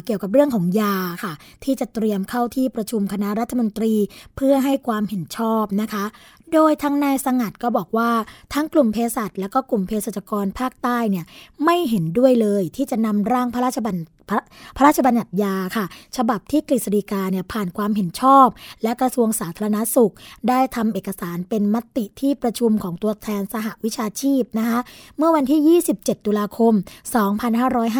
[0.04, 1.32] เกี่ยวกับเรื่องของยาค่ะ
[1.64, 3.94] ที่จะเตรียมเข้าที่ประชุมคณะรัฐมนตรี
[4.36, 6.04] เพื่อให้ความเห็นชอบนะคะ
[6.52, 8.10] โดยทางนายสงัดก็บอกว่า
[8.54, 11.24] ทั้งกลุ่มเภสัชและก็กลุ่มเภสัชกรภาคใต้เนี่ย
[11.64, 13.96] ไม่เห็นด้วยเลยที่จะนำร่างพระราชบัญ
[14.28, 14.40] พระ
[14.76, 15.84] พระราชบัญญัติยาค่ะ
[16.16, 18.46] ฉบับที่กฤษฎีกาเนี่ยผ่านความเห็นชอบ
[18.82, 20.14] และกระทรวงสาธารณสุข
[20.48, 24.80] ได้ทำเอกสารเป็นมติที่ประชุมของตัวแทนสหวิชาชีพนะคะ
[25.18, 26.72] เมื่อวันที่ 27 ตุลาคม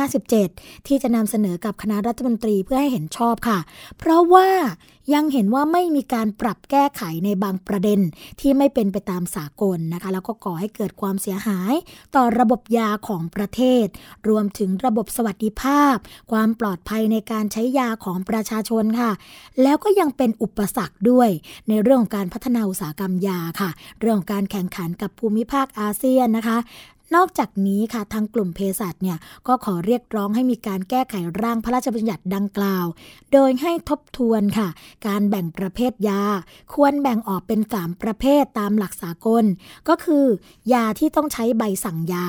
[0.04, 3.58] 2557 ที่จะนำเสนอกับคณะรัฐมนตรีเพื่อให้เห็นชอบค่ะ
[3.98, 4.48] เพราะว่า
[5.14, 8.00] ยังเห็นว่าไม่มีการปรับแก้ไขในบางประเด็น
[8.40, 11.74] ที่ไม่เป็นไปตามสากลนะคะ แล้วก็ก่อให้เกิดความเสียหาย
[12.14, 13.86] ต่อระบบยาของประเทศ
[14.28, 15.96] รวมถึงระบบสวัสดิภาพ
[16.32, 19.12] ความปลอดภัยในการใช้ยาของประชาชนค่ะ
[19.62, 21.28] แล้วก็ยังเป็นอุปสรรคด้วย
[21.68, 26.58] ในเรื่องของการพัฒนาอุตสาหกรรมยาค่ะ เรื่องของการแข่งขันกับภูมิภาคอาเซียนนะคะ
[27.14, 32.86] นอกจากนี้ค่ะทางกลุ่มเภสัชเนี่ยก็ขอเรียกร้องให้มีการแก้ไขร่างพระราชบัญญัติดังกล่าว
[33.32, 34.68] โดยให้ทบทวนค่ะ
[35.06, 36.22] การแบ่งประเภทยา
[36.74, 39.44] ควรแบ่งออกเป็น 3 ประเภทตามหลักสากล
[39.88, 40.26] ก็คือ
[40.72, 42.26] ยาที่ต้องใช้ใบสั่งยา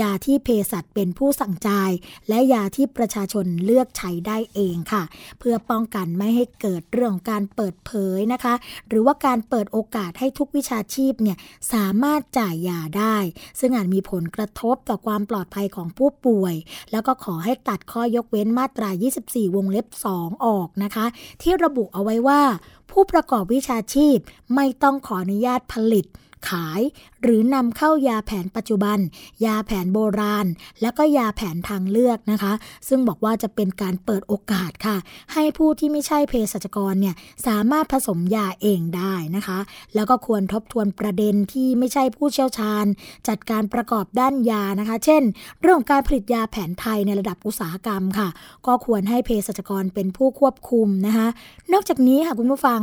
[0.00, 1.90] ยาที่เภสัชเป็นผู้สั่งจ่าย
[2.28, 5.02] และยาที่ประชาชนเลือกใช้ได้เองค่ะ
[5.38, 8.54] เพื่อป้องกันไม่ให้เกิดเรื่องการเปิดเผยนะคะ
[8.88, 11.36] หรือว่าการเปิดโอกาสให้ทุกวิชาชีพเนี่ย
[11.72, 13.16] สามารถจ่ายยาได้
[13.60, 16.54] ซึ่งอาจมีผลลกระทบต่อความปลอดภัยของผู้ป่วย
[16.92, 18.90] แล้วก็ขอให้ตัดข้อยกเว้นมาตรา
[19.22, 21.06] 24 วงเล็บ 2 ออกนะคะ
[21.42, 22.42] ที่ระบุเอาไว้ว่า
[22.90, 24.18] ผู้ประกอบวิชาชีพ
[24.54, 26.06] ไม่ต้องขออนุญาตผลิต
[26.48, 26.80] ขาย
[27.22, 28.98] หรือนำเข้ายาแผนปัจจุบัน
[29.44, 30.46] ยาแผนโบราณ
[30.82, 32.52] แล้วก็ยาแผนทางเลือกนะคะ
[32.88, 34.96] ซึ่งบอกว่าจะเป็นการเปิดโอกาสค่ะ
[35.32, 37.14] ให้ผู้ที่ไม่ใช่เภสัชกรเนี่ย
[37.46, 39.58] สามารถผสมยาเองได้นะคะ
[39.94, 42.84] แล้วก็ควรทบทวนประเด็นที่ไม่ใช่ผู้เชี่ยวชาญ
[43.28, 45.22] จัดการประกอบด้านยานะคะ เช่น
[45.60, 48.28] เรื่องของการผลิตยาแผนไทยในระดับอุตสาหกรรมค่ะ
[48.66, 51.26] ก็ควรให้เภสัชกรเป็นผู้ควบคุมนะคะ
[51.72, 52.80] นอกจากนี้ค่ะคุณผู้ฟัง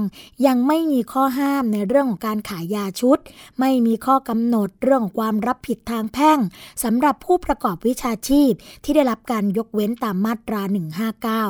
[0.48, 3.18] ยังไม่มีข้อห้ามในเรื่องของการขายยาชุด
[3.60, 6.40] ไม่มีข้อกำหนดเรื่องความรับผิดทางแพ่ง
[6.84, 8.52] สำหรับผู้ประกอบวิชาชีพ
[8.84, 10.62] ที่ได้รับการยกเว้นตามมาตรา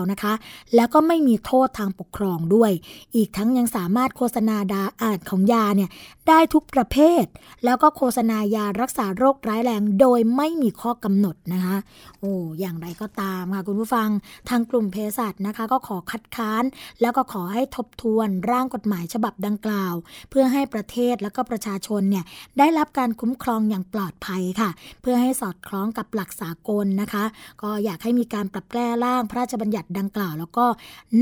[0.02, 0.34] 159 นะคะ
[0.76, 2.72] แล้วก็ไม่มีโทษทางปกครองด้วย
[3.16, 5.90] อีกทั้งยังสามารถโฆษณาดาอาจของยาเนี่ย
[6.30, 7.26] ได้ทุกประเภท
[7.66, 11.78] แล้วก็โฆษณายารักษาโรคร้ายแรงโดยไม่มีข้อกำหนดนะคะ
[12.20, 14.10] โอ้อย่างไรก็ตามค่ะคุณผู้ฟัง
[14.50, 16.64] ทางกลุ่มเภสัชนะคะ ก็ขอคัดค้าน
[17.02, 19.94] แล้วก็ขอให้ทบทวนร่างกฎหมายฉบับดังกล่าว
[20.30, 22.26] เพื่อให้ประเทศและก็ประชาชนเนี่ย
[22.60, 24.70] ได้รับการคุ้มครองอย่างปลอดภัยค่ะ
[25.02, 27.24] เพื่อให้สอดคล้องกับหลักสากลนะคะ
[27.62, 30.66] ก็อยากให้มีการปรับแก้ร่างพระราชบัญญัติดังกล่าว แล้วก็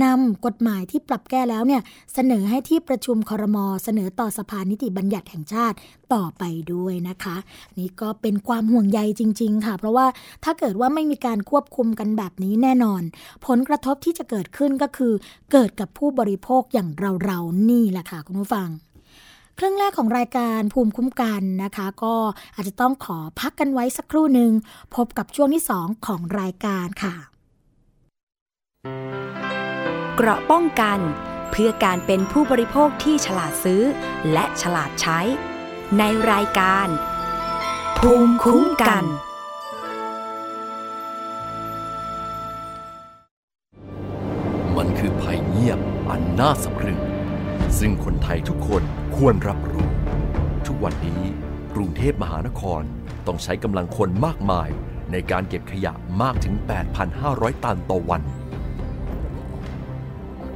[0.04, 1.82] นำกฎหมายที่ปรับแก้แล้วเนี่ย
[2.14, 5.78] เสนอให้ที่ประชุมครมเสนอต่อสภานิติบัญญัติแห่งชาติ
[6.14, 7.36] ต่อไปด้วยนะคะ
[7.78, 10.06] นี่ก็เป็นความห่วงใยจริง ๆ ค่ะ เพราะว่า
[10.44, 13.02] ถ้าเกิดว่าไม่มีการควบคุมกันแบบนี้แน่นอน
[13.48, 15.14] ผลกระทบที่จะเกิดขึ้นก็คือ
[15.52, 16.90] เกิดกับผู้บริโภคอย่าง
[17.26, 18.70] เราๆนี่แหละค่ะคุณผู้ฟัง
[19.62, 22.16] ครึ่งแรกของรายการภูมิคุ้มกันนะคะ ก็
[22.56, 24.52] อาจจะต้องขอพักกันไว้สักครู่หนึ่ง
[24.96, 27.16] พบกับช่วงที่ 2 ของรายการค่ะ
[30.16, 31.00] เกราะป้องกัน
[31.52, 33.84] เพื่อการเป็นผู้บริโภคที่ฉลาดซื้อ
[34.34, 35.20] และฉลาดใช้
[35.98, 36.88] ในรายการ
[37.98, 39.04] ภูมิคุ้มกัน
[44.78, 47.00] มันคือภัยเงียบอันน่าสะพรึง
[47.80, 48.84] ซึ่งคนไทยทุกคน
[49.16, 49.90] ควรรับรู้
[50.68, 51.24] ทุกวันนี้
[51.76, 52.82] กรุงเทพมหานคร
[53.28, 54.70] ต้องใช้กำลังคนมากมาย
[55.12, 56.56] ในการเก็บขยะมากถึง
[57.10, 58.22] 8,500 ตันต่อวัน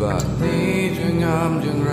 [0.01, 1.93] บ้านนี้จะงามอย่างไร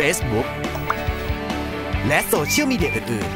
[0.00, 0.48] Facebook
[2.06, 3.30] และโซเชียลมีเดียอื่น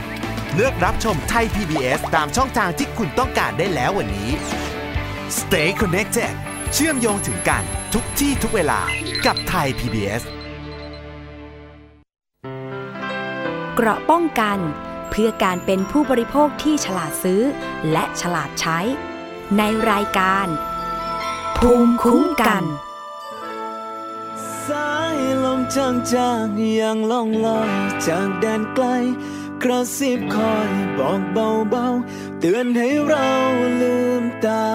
[0.00, 4.30] ๆ เลือกรับชมไทย PBS ตามช่องทางที่คุณต้องการได้แล้ววันนี้
[5.38, 6.32] Stay connected
[6.72, 8.80] เชื่อมโยงถึงกันทุกที่ทุกเวลา
[9.26, 10.22] กับไทย PBS
[13.74, 14.58] เกราะป้องกัน
[15.10, 17.42] เพื่อการเป็นผู้บริโภคที่ฉลาดซื้อ
[17.92, 18.78] และฉลาดใช้
[19.58, 20.46] ในรายการ
[21.58, 22.64] ภูมิคุ้มกัน
[25.74, 27.70] จางจางๆอย่างล่องลอย
[28.06, 28.86] จากแดนไกล
[29.62, 33.30] กระซิบคอยบอกเบาๆ เตือนให้เรา
[33.80, 34.66] ลืมตา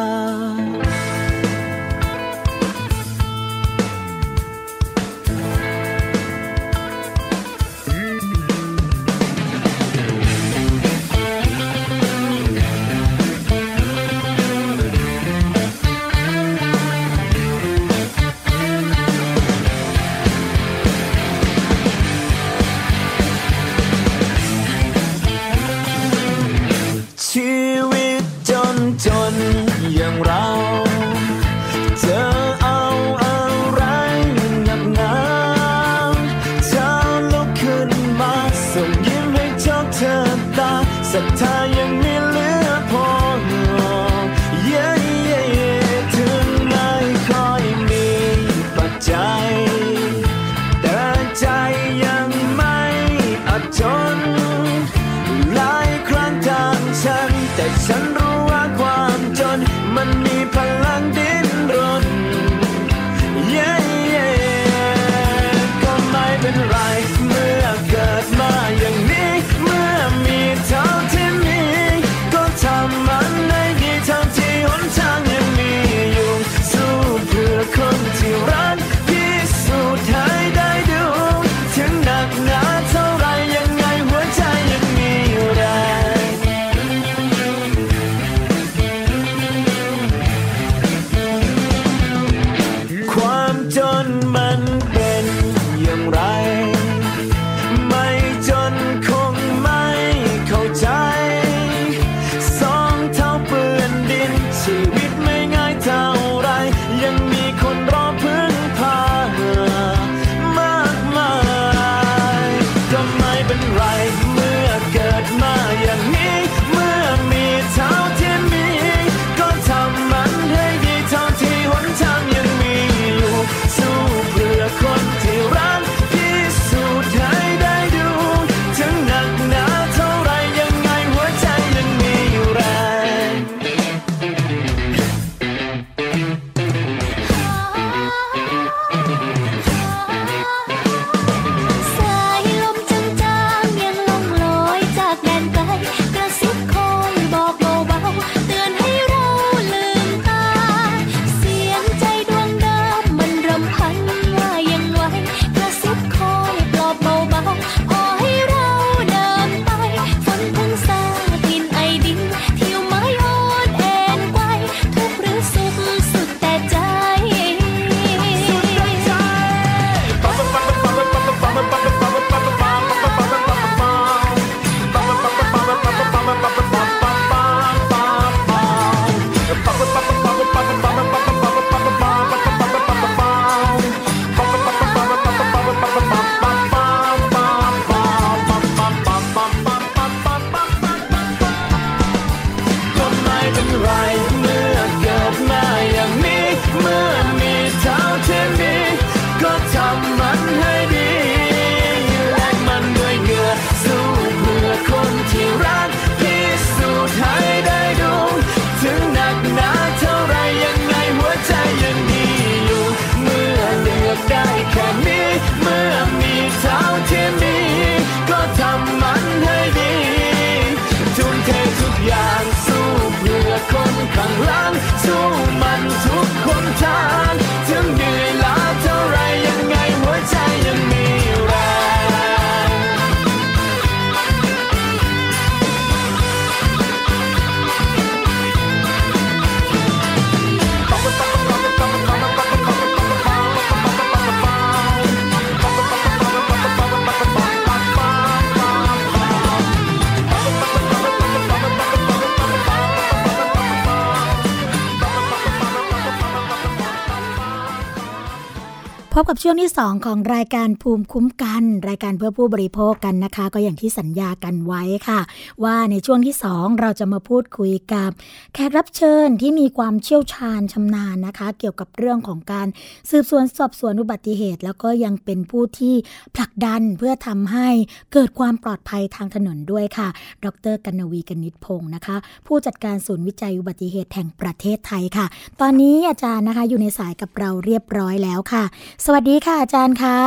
[259.15, 265.21] พบกับช่วงที่ 2 ของรายการภูมิคุ้มกัน รายการเพื่อผู้บริโภคกันนะคะ ก็อย่างที่สัญญากันไว้ค่ะ
[265.63, 268.09] ว่าในช่วงที่ 2 เราจะมาพูดคุยกับ
[268.53, 272.67] แขกรับเชิญที่มีความเชี่ยวชาญชำนาญนะคะ เกี่ยวกับเรื่องของการ
[273.09, 275.95] สืบสวนสอบสวนอุบัติเหตุ แล้วก็ยังเป็นผู้ที่
[276.35, 277.67] ผลักดันเพื่อทำให้
[278.13, 280.07] เกิดความปลอดภัยทางถนนด้วยค่ะ
[280.45, 285.25] ดรกันวีกนิษฐพงศ์นะคะ ผู้จัดการศูนย์วิจัยอุบัติเหตุแห่งประเทศไทยค่ะ
[285.61, 288.63] ตอนนี้อาจารย์นะคะอยู่ในสายกับเราเรียบร้อยแล้วค่ะ
[289.05, 290.17] สวัสดีค่ะอาจารย์คะ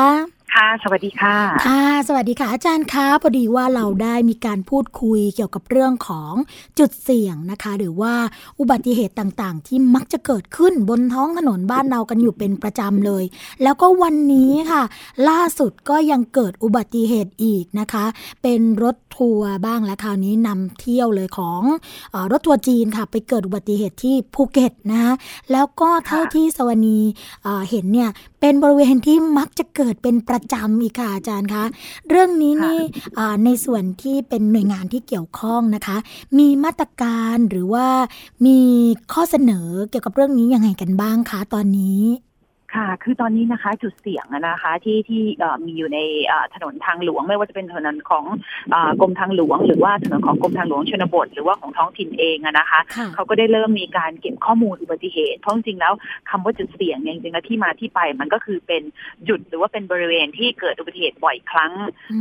[0.55, 6.33] ค่ะ สวัสดีค่ะค่ะ สวัสดีค่ะอาจารย์คะพอดีว่าเราได้มีการพูดคุยเกี่ยวกับเรื่องของ
[6.79, 8.15] จุดเสี่ยงนะคะ หรือว่า
[8.61, 13.25] อุบัติเหตุต่างๆ ที่มักจะเกิดขึ้นบนท้องถนนบ้านเรากันอยู่เป็นประจำเลย
[13.63, 14.83] แล้วก็วันนี้ค่ะ
[15.29, 18.05] ล่าสุดก็ยังเกิดอุบัติเหตุอีกนะคะ
[18.43, 21.63] เป็นรถทัวร์บ้างและคราวนี้นำเที่ยวเลยของ
[22.11, 25.13] เออรถทัวร์จีนค่ะ ไปเกิดอุบัติเหตุที่ภูเก็ตนะคะ
[25.53, 26.99] แล้วก็เท่าที่สวนี
[27.43, 28.11] เอ่อเห็นเนี่ย
[28.47, 31.65] เป็นบริเวณที่มักจะเกิดเป็นประจำอีกค่ะอาจารย์คะ
[32.09, 32.81] เรื่องนี้นี่
[33.19, 35.97] อ่าในส่วนที่เป็นหน่วยงานที่เกี่ยวข้องนะคะ
[36.39, 37.87] มีมาตรการหรือว่า
[38.47, 38.59] มี
[39.13, 42.01] ข้อเสนอเกี่ยวกับเรื่องนี้ยังไงกันบ้างคะตอนนี้
[42.75, 48.25] ค่ะ คือตอนนี้นะคะจุดเสี่ยงอะนะคะที่ที่เอ่อมีอยู่ในเอ่อถนนทางหลวง ไม่ว่าจะเป็นถนนของ
[48.71, 55.93] เอ่อกรมทางหลวง หรือว่าถนนของกรมทางหลวงชนบท หรือว่าของท้องถิ่นเองอะนะคะค่ะเขาก็ได้เริ่มมีการเก็บข้อมูลอุบัติเหตุเพราะจริงๆแล้ว
[56.31, 58.83] คำว่าจุดเสี่ยงเนี่ยจริงๆแล้วที่มาที่ไปมันก็คือเป็น
[59.29, 61.73] จุดหรือว่าเป็นบริเวณที่เกิดอุบัติเหตุบ่อยครั้ง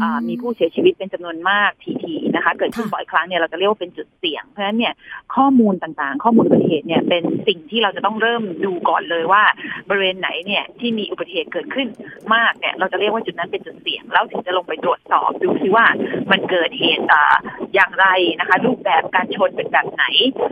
[0.01, 1.71] อ่ามีผู้เสียชีวิตเป็นจำนวนมาก
[2.03, 4.93] ทีๆนะคะ เกิดขึ้นค่ะบ่อยครั้งเนี่ยเราจะเรียกว่าเป็นจุดเสี่ยงเพราะฉะนั้นเนี่ย
[5.35, 9.43] ข้อมูลต่างๆ ข้อมูลอุบัติเหตุเนี่ยเป็นสิ่งที่เราจะต้องเริ่มดูก่อนเลยว่า
[9.89, 11.87] บริเวณไหนเนี่ยที่มีอุบัติเหตุเกิดขึ้น
[12.35, 15.85] มากเนี่ยเราจะเรียกว่าจุดนั้นเป็นจุดเสี่ยง แล้วถึงจะลงไปตรวจสอบดูซิว่า
[16.31, 17.35] มันเกิดเหตุอ่า
[17.75, 18.05] อย่างไร
[18.39, 20.05] นะคะรูปแบบการชนเป็นแบบไหน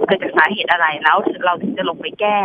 [0.08, 2.38] เกิดจากสาเหตุอะไรแล้วเราถึงจะลงไปแก้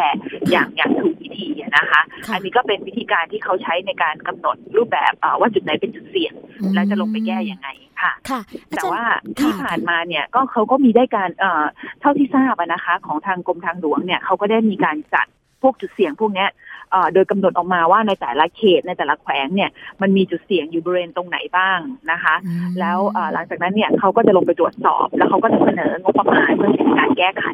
[0.50, 6.34] อย่างอย่างถูกวิธีอะนะคะค่ะอันนี้ก็เป็นวิธีการที่เขาใช้ในการกำหนดรูปแบบอ่าว่าจุดไหนเป็นจุดเสี่ยง
[6.74, 7.68] แล้วจะลงไปแก้ยังไง
[8.02, 8.40] ค่ะค่ะ
[8.70, 11.64] อาแต่จารย์ว่าค่ะที่ผ่านมาเนี่ยก็เขาก็มีได้การเอ่อ
[12.00, 15.26] เท่าที่ทราบอะนะคะ ของทางกรมทางหลวงเนี่ยเขาก็ได้มีการจัด
[15.62, 16.65] พวกจุดเสี่ยงพวกเนี้ยเอ่อ
[17.14, 19.70] โดยกำหนดออกมาว่าในแต่ละเขตในแต่ละแขวงเนี่ย
[20.02, 21.78] มันมีจุดเสี่ยงอยู่บริเวณตรงไหนบ้าง
[22.12, 27.44] นะคะอืมแล้วเอ่อหลังจากนั้นเนี่ยเขาก็จะลงไปตรวจสอบ แล้วเขาก็จะเสนองบประมาณเพื่อเป็นการแก้ไข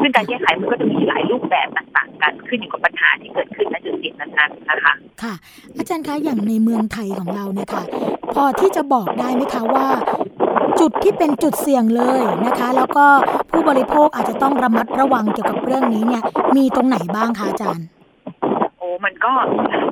[0.00, 5.34] ซึ่งการแก้ไขมันก็จะมีหลายรูปแบบต่างๆ กันขึ้นอยู่กับปัญหาที่เกิดขึ้นณจุดเสี่ยงนั้นๆนะคะค่ะ
[5.76, 7.84] อาจารย์คะอย่างในเมืองไทยของเราเนี่ยค่ะ
[8.34, 9.86] พอที่จะบอกได้ไหมคะว่า
[10.80, 13.06] จุดที่เป็นจุดเสี่ยงเลยนะคะ แล้วก็
[13.50, 16.22] ผู้บริโภคอาจจะต้องระมัดระวังเกี่ยวกับเรื่องนี้เนี่ย
[16.56, 17.97] มีตรงไหนบ้างคะอาจารย์โอ้
[19.04, 19.32] มันก็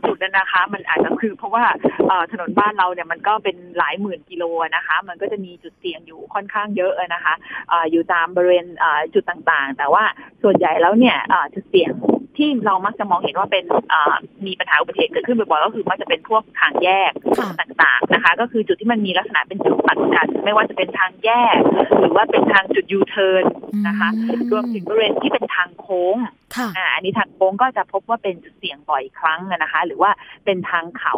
[0.06, 1.64] จุดนั้นนะคะ มันอาจจะคือเพราะว่า
[2.08, 7.34] เอ่อถนนบ้านเราเนี่ยมันก็เป็นหลายหมื่นกิโลอะนะคะ มันก็จะมีจุดเสี่ยงอยู่ค่อนข้างเยอะอะนะคะ
[7.68, 10.04] เอ่ออยู่ตามบริเวณเอ่อจุดต่างๆ แต่ว่า
[10.42, 11.92] ส่วนใหญ่แล้วเนี่ยเอ่อจุดเสี่ยง
[12.36, 14.14] ที่เรามักจะมองเห็นว่าเป็นเอ่อ
[14.46, 21.58] มีปัญหาอุบัติเหตุเกิดขึ้นบ่อยๆก็คือมักจะเป็นพวกทางแยกค่ะต่างๆนะคะ ก็คือจุดที่มันมีลักษณะเป็นจุดตัดกัน ไม่ว่าจะเป็นทางแยก
[22.00, 23.44] หรือว่าเป็นทางจุดยูเทิร์น
[23.86, 26.16] นะคะอืมรวมถึงบริเวณที่เป็นทางโค้ง
[26.56, 30.10] ค่ะอ่าอันนี้ทางโค้งก็จะพบว่าเป็นจุดเสี่ยงบ่อยครั้งอะนะคะ หรือว่า
[30.44, 31.14] เป็นทางเขา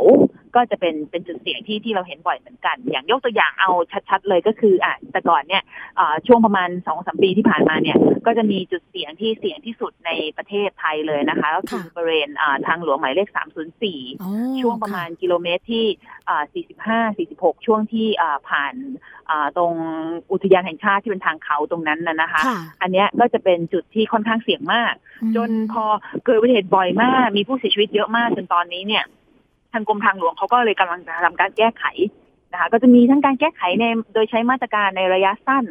[0.57, 3.70] ก็จะเป็นเป็นจุดเสี่ยงที่ที่เราเห็นบ่อยเหมือนกัน อย่างยกตัวอย่างเอา
[4.09, 5.62] ชัด ๆ เลยก็คืออะแต่ก่อนเนี่ย
[5.99, 15.87] อ่าช่วงประมาณสองสามปีที่ผ่านมาเนี่ย ก็จะมีจุดเสี่ยงที่เสี่ยงที่สุดในประเทศไทยเลยนะคะ ก็คือค่ะบริเวณอ่าทางหลวงหมายเลข 304อ๋อช่วงประมาณกิโลเมตรที่
[16.29, 16.45] อ่า
[17.16, 19.18] 45 46 ช่วงที่อ่าผ่านอ่า
[19.57, 19.72] ตรง
[20.33, 24.95] อุทยานแห่งชาติที่เป็นทางเขาตรงนั้นน่ะนะคะค่ะอันเนี้ยก็จะเป็นจุดที่ค่อนข้างเสี่ยงมาก
[25.37, 25.85] จนพอ
[26.24, 29.05] เกิดอุบัติเหตุบ่อยมาก มีผู้เสียชีวิตเยอะมากจนตอนนี้เนี่ย
[29.72, 31.85] ทางกรมทางหลวงเขาก็เลยกำลังจะทำการแก้ไข
[32.53, 35.64] นะคะ ก็จะมีทั้งการแก้ไขในโดยใช้มาตรการในระยะสั้น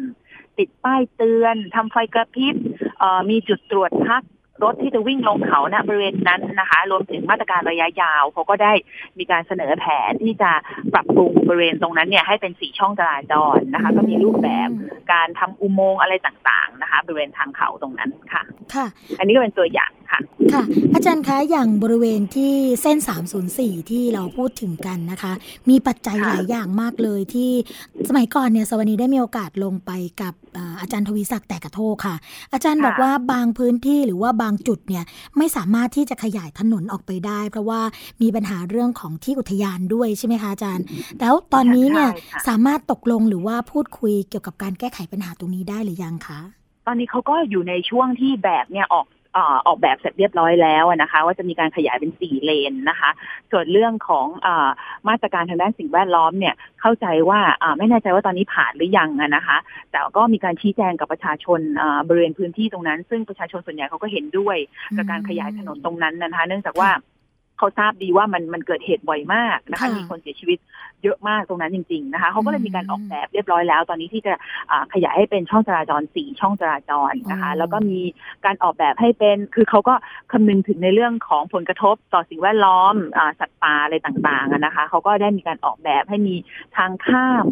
[0.58, 2.56] ติดป้ายเตือนทำไฟกระพริบ
[3.00, 4.22] เอ่อมีจุดตรวจพัก
[4.64, 8.74] รถที่จะวิ่งลงเขาณบริเวณนั้นนะคะ รวมถึงมาตรการระยะยาวเขาก็ได้
[9.20, 10.52] มีการเสนอแผนที่จะ
[10.94, 14.70] ปรับปรุงบริเวณตรงนั้นเนี่ยให้เป็นสีช่องจราจรนะคะ ก็มีรูปแบบ
[15.14, 18.44] การทำอุโมงค์อะไรต่างๆนะคะ บริเวณทางเขาตรงนั้นค่ะ
[18.74, 18.86] ค่ะ
[19.20, 20.64] อันนี้ก็เป็นตัวอย่าง ค่ะ ค่ะ
[20.96, 22.98] อาจารย์คะอย่างบริเวณที่เส้น
[23.44, 25.34] 304 ที่เราพูดถึงกันนะคะ
[25.70, 27.52] มีปัจจัยค่ะหลายอย่างมากเลยที่
[28.10, 29.92] สมัยก่อนเนี่ยสวนีได้มีโอกาสลงไป
[30.22, 32.16] กับอ่าอาจารย์ทวีศักดิ์แต่กระโทกค่ะ
[32.54, 35.04] อาจารย์บอกว่าบางพื้นที่หรือว่าบางจุดเนี่ย
[35.38, 37.82] ไม่สามารถที่จะขยายถนนออกไปได้ เพราะว่า
[38.22, 40.86] มีปัญหาเรื่องของที่อุทยานด้วยใช่ไหมคะอาจารย์
[41.20, 46.40] แล้วตอนนี้เนี่ยใช่ค่ะสามารถตกลงหรือว่าพูดคุยเกี่ยวกับการแก้ไขปัญหาตรงนี้ได้หรือยังคะ
[46.88, 53.10] ตอนนี้เขาก็อยู่ในช่วงที่แบบเนี่ยออกเอออกแบบเสร็จเรียบร้อยแล้วนะคะ ว่าจะมีการขยายเป็นสี่เลนนะคะ
[53.52, 54.48] ส่วนเรื่องของอ
[55.08, 57.40] มาตรการทางด้านสิ่งแวดล้อมเนี่ยเข้าใจว่า
[57.78, 59.58] ไม่แน่ใจว่าตอนนี้ผ่านหรือยังนะคะ
[59.92, 61.60] แต่ก็มีการชี้แจงกับประชาชน
[62.08, 64.58] บริเวณพื้นที่ตรงนั้น ซึ่งประชาชนส่วนใหญ่เขาก็เห็นด้วย
[64.98, 66.90] กับการขยายถนนตรงนั้นนะคะ เนื่องจากว่า
[67.58, 70.60] เขาทราบดีว่ามันมันเกิดเหตุบ่อยมากนะคะค่ะมีคนเสียชีวิต
[71.04, 74.34] เยอะมากตรงนั้นจริง ๆ นะคะเขาก็เลยมีการออกแบบเรียบร้อยแล้ว ตอนนี้ที่จะ
[74.72, 78.00] อ่าขยายให้เป็นช่องจราจรสี่ช่องจราจรนะคะอ๋อแล้วก็มี
[78.46, 79.94] การออกแบบให้เป็นคือเขาก็
[80.32, 86.36] คำนึงถึงในเรื่องของผลกระทบต่อสิ่งแวดล้อมอ่าสัตว์ป่าอะไรต่างๆอะนะคะเขาก็ได้มีการออกแบบให้มี
[86.78, 87.46] ทางข้าม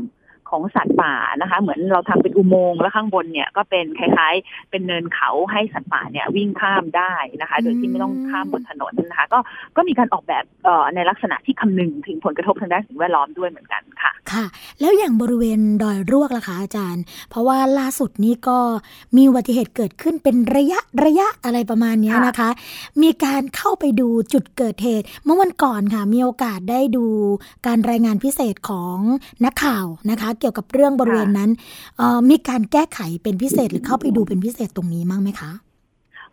[0.49, 9.39] ของสัตว์ป่านะคะ เหมือนเราทำเป็นอุโมงค์แล้วข้างบนเนี่ยก็เป็นคล้ายๆ เป็นเนินเขาให้สัตว์ป่าเนี่ยวิ่งข้ามได้นะคะ โดยที่ไม่ต้องข้ามบนถนนนะคะ ก็
[9.75, 14.45] ก็มีการออกแบบเอ่อในลักษณะที่คำนึงถึงผลกระทบทางด้านสิ่งแวดล้อมด้วยเหมือนกันค่ะ ค่ะ
[14.79, 18.59] แล้วอย่างบริเวณดอยรวกล่ะคะอาจารย์ เพราะว่าล่าสุดนี้ก็
[19.15, 22.49] มีอุบัติเหตุเกิดขึ้นเป็นระยะระยะอะไรประมาณเนี้ยค่ะนะคะ
[23.03, 27.05] มีการเข้าไปดูจุดเกิดเหตุ เมื่อวันก่อนค่ะมีโอกาสได้ดู
[27.67, 28.97] การรายงานพิเศษของ
[29.45, 31.49] นักข่าวนะคะเกี่ยวกับเรื่องบริเวณนั้น
[32.29, 35.51] มีการแก้ไขเป็นพิเศษหรือเข้าไปดูเป็นพิเศษตรงนี้มั้งไหมคะ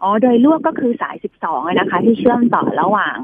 [0.03, 3.16] อ๋อ โดยรวมก็คือสาย 12อะนะคะ ที่เชื่อมต่อระหว่าง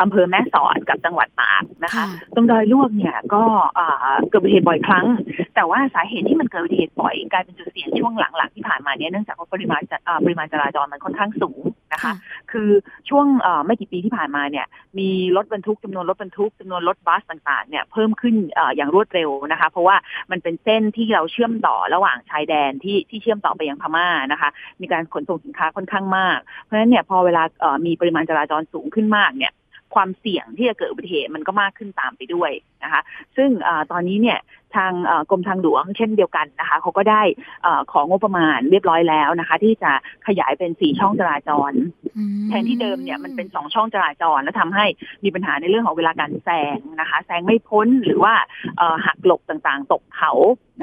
[0.00, 3.42] อ่ออำเภอแม่สอดกับจังหวัดตากนะคะค่ะตรงดอยลวกเนี่ยก็
[3.74, 5.06] เอ่อเกิดอุบัติเหตุบ่อยครั้ง
[5.54, 12.14] แต่ว่าสาเหตุที่มันเกิดอุบัติเหตุบ่อยกลายเป็นจุดเสี่ยงช่วงหลังๆที่ผ่านมาเนี่ยเนื่องจากว่าปริมาณจะเอ่อปริมาณจราจรมันค่อนข้างสูงนะคะค่ะ
[12.52, 12.70] คือ
[13.08, 14.66] ช่วงเอ่อไม่กี่ปีที่ผ่านมาเนี่ย
[14.98, 19.96] มีรถบรรทุกจำนวนรถบรรทุกจำนวนรถบัสต่างๆเนี่ยเพิ่มขึ้นเอ่ออย่างรวดเร็วนะคะ เพราะว่า
[20.30, 24.48] มันเป็นเส้นที่เราเชื่อมต่อระหว่างชายแดนที่ที่เชื่อมต่อไปยังพม่านะคะ
[24.80, 29.52] มีการขนส่งสินค้าค่อนข้างมาก เพราะฉะนั้นเนี่ยพอเวลาเอ่อมีปริมาณจราจรสูงขึ้นมากเนี่ย
[29.94, 32.50] ความเสี่ยงที่จะเกิดอุบัติเหตุมันก็มากขึ้นตามไปด้วย
[32.84, 33.02] นะคะ
[33.36, 34.38] ซึ่งอตอนนี้เนี่ย
[34.76, 37.22] ทางเอ่อกรมทางหลวงเช่นเดียวกันนะคะเขาก็ได้
[37.62, 39.92] เอ่อของงบประมาณเรียบร้อยแล้วนะคะ ที่จะ
[40.26, 41.72] ขยายเป็นสี่ช่องจราจร
[42.16, 44.86] อืมแทนที่เดิมเนี่ยมันเป็นสองช่องจราจร แล้วทำให้
[45.24, 48.34] มีปัญหาในเรื่องของเวลาการแซงนะคะแซงไม่พ้นหรือว่า
[48.78, 50.32] เอ่อหักหลบต่างๆ ตกเขา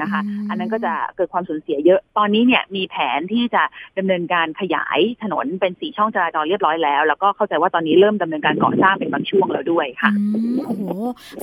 [0.02, 3.62] นะคะอืมอันนั้นก็จะเกิดความสูญเสียเยอะ ตอนนี้เนี่ยมีแผนที่จะ
[3.98, 10.82] ดำเนินการขยายถนนเป็นสี่ช่องจราจรเรียบร้อยแล้ว แล้วก็เข้าใจว่าตอนนี้เริ่มดำเนินการก่อสร้างเป็นบางช่วงแล้วด้วยค่ะอืมโอ้โห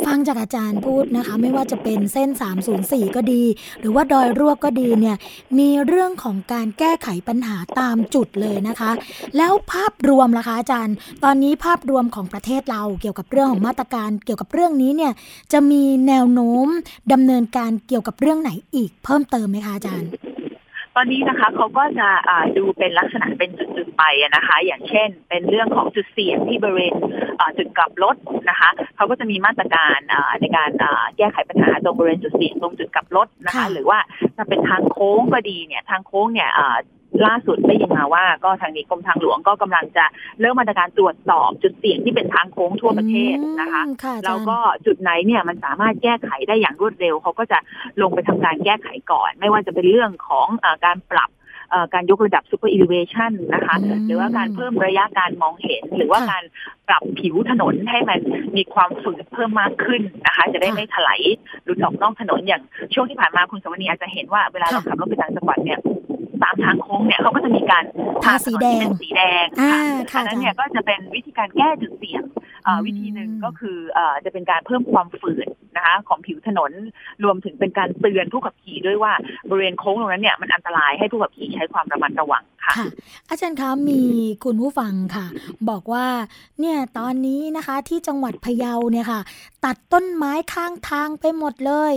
[0.05, 2.29] ฟังจากอาจารย์พูดนะคะ ไม่ว่าจะเป็นเส้น
[2.73, 3.43] 304 ก็ดี
[3.79, 5.17] หรือว่าดอยรั่วก็ดีเนี่ย
[5.59, 8.91] มีเรื่องของการแก้ไขปัญหาตามจุดเลยนะคะ
[9.37, 15.13] แล้วภาพรวมล่ะคะอาจารย์ ตอนนี้ภาพรวมของประเทศเราเกี่ยวกับเรื่องของมาตรการ เกี่ยวกับเรื่องนี้เนี่ย
[15.51, 16.67] จะมีแนวโน้ม
[17.13, 20.09] ดำเนินการเกี่ยวกับเรื่องไหนอีกเพิ่มเติมไหมคะอาจารย์
[20.95, 26.93] ตอนนี้นะคะเขาก็จะอ่าดูเป็นลักษณะเป็นจุดๆไปอะนะคะ อย่างเช่น เป็นเรื่องของจุดเสี่ยงที่บริเวณ
[27.39, 28.15] อ่าจุดกลับรถ
[28.49, 33.99] นะคะเขาก็จะมีมาตรการอ่าในการอ่าแก้ไขปัญหาตรงบริเวณจุดเสี่ยงตรงจุดกลับรถนะคะค่ะหรือว่า
[34.35, 36.77] ถ้าเป็นทางโค้งก็ดีเนี่ยทางโค้งเนี่ยอ่า
[37.25, 40.05] ล่าสุดได้ยินมาว่าก็ทางนี้กรมทางหลวงก็กำลังจะ
[40.39, 47.59] เริ่มมาตรการตรวจสอบจุดเสี่ยงที่เป็นทางโค้งทั่วประเทศนะคะอืมค่ะอาจารย์แล้วก็จุดไหนเนี่ยมันสามารถแก้ไขได้อย่างรวดเร็วเขาก็จะ
[48.01, 51.31] ลงไปทำการแก้ไขก่อน ไม่ว่าจะเป็นเรื่องของอาการปรับ
[51.71, 56.43] เอ่อการยกระดับ super elevation นะคะอืมหรือว่าการเพิ่มระยะการมองเห็น หรือว่าค่ะการ
[56.87, 58.19] ปรับผิวถนนให้มัน
[58.57, 61.21] มีความฝืดเพิ่มมากขึ้นนะคะ จะได้ค่ะไม่ถลาย
[61.63, 62.61] หลุดออกนอกถนนอย่าง
[62.93, 65.79] ช่วงที่ผ่านมาคุณสวนีอาจจะเห็นว่าเวลาเราค่ะขับรถไปต่างจังหวัดเนี่ย
[66.43, 67.83] ตามทางโค้งเนี่ยเขาก็จะมีการ
[68.23, 69.73] ทาสีแดงเป็นสีแดงอ่า
[70.11, 72.23] ค่ะค่ะอันนั้นเนี่ยก็จะเป็นวิธีการแก้จุดเสี่ยง
[72.63, 75.47] เอ่ออืมวิธีหนึ่งก็คือเอ่อจะเป็นการเพิ่มความฝืด
[75.77, 76.71] นะคะของผิวถนน
[77.23, 79.13] รวมถึงเป็นการเตือนผู้ขับขี่ด้วยว่า
[79.49, 82.87] บริเวณโค้งตรงนั้นเนี่ยมันอันตรายให้ผู้ขับขี่ใช้ความระมัดระวังค่ะคะ
[83.29, 84.01] อาจารย์คะมี
[84.43, 85.25] คุณผู้ฟังค่ะ
[85.69, 86.05] บอกว่า
[86.59, 89.21] เนี่ยตอนนี้นะคะที่จังหวัดพะเยาเนี่ยค่ะ
[89.65, 91.93] ตัดต้นไม้ข้างทางไปหมดเลย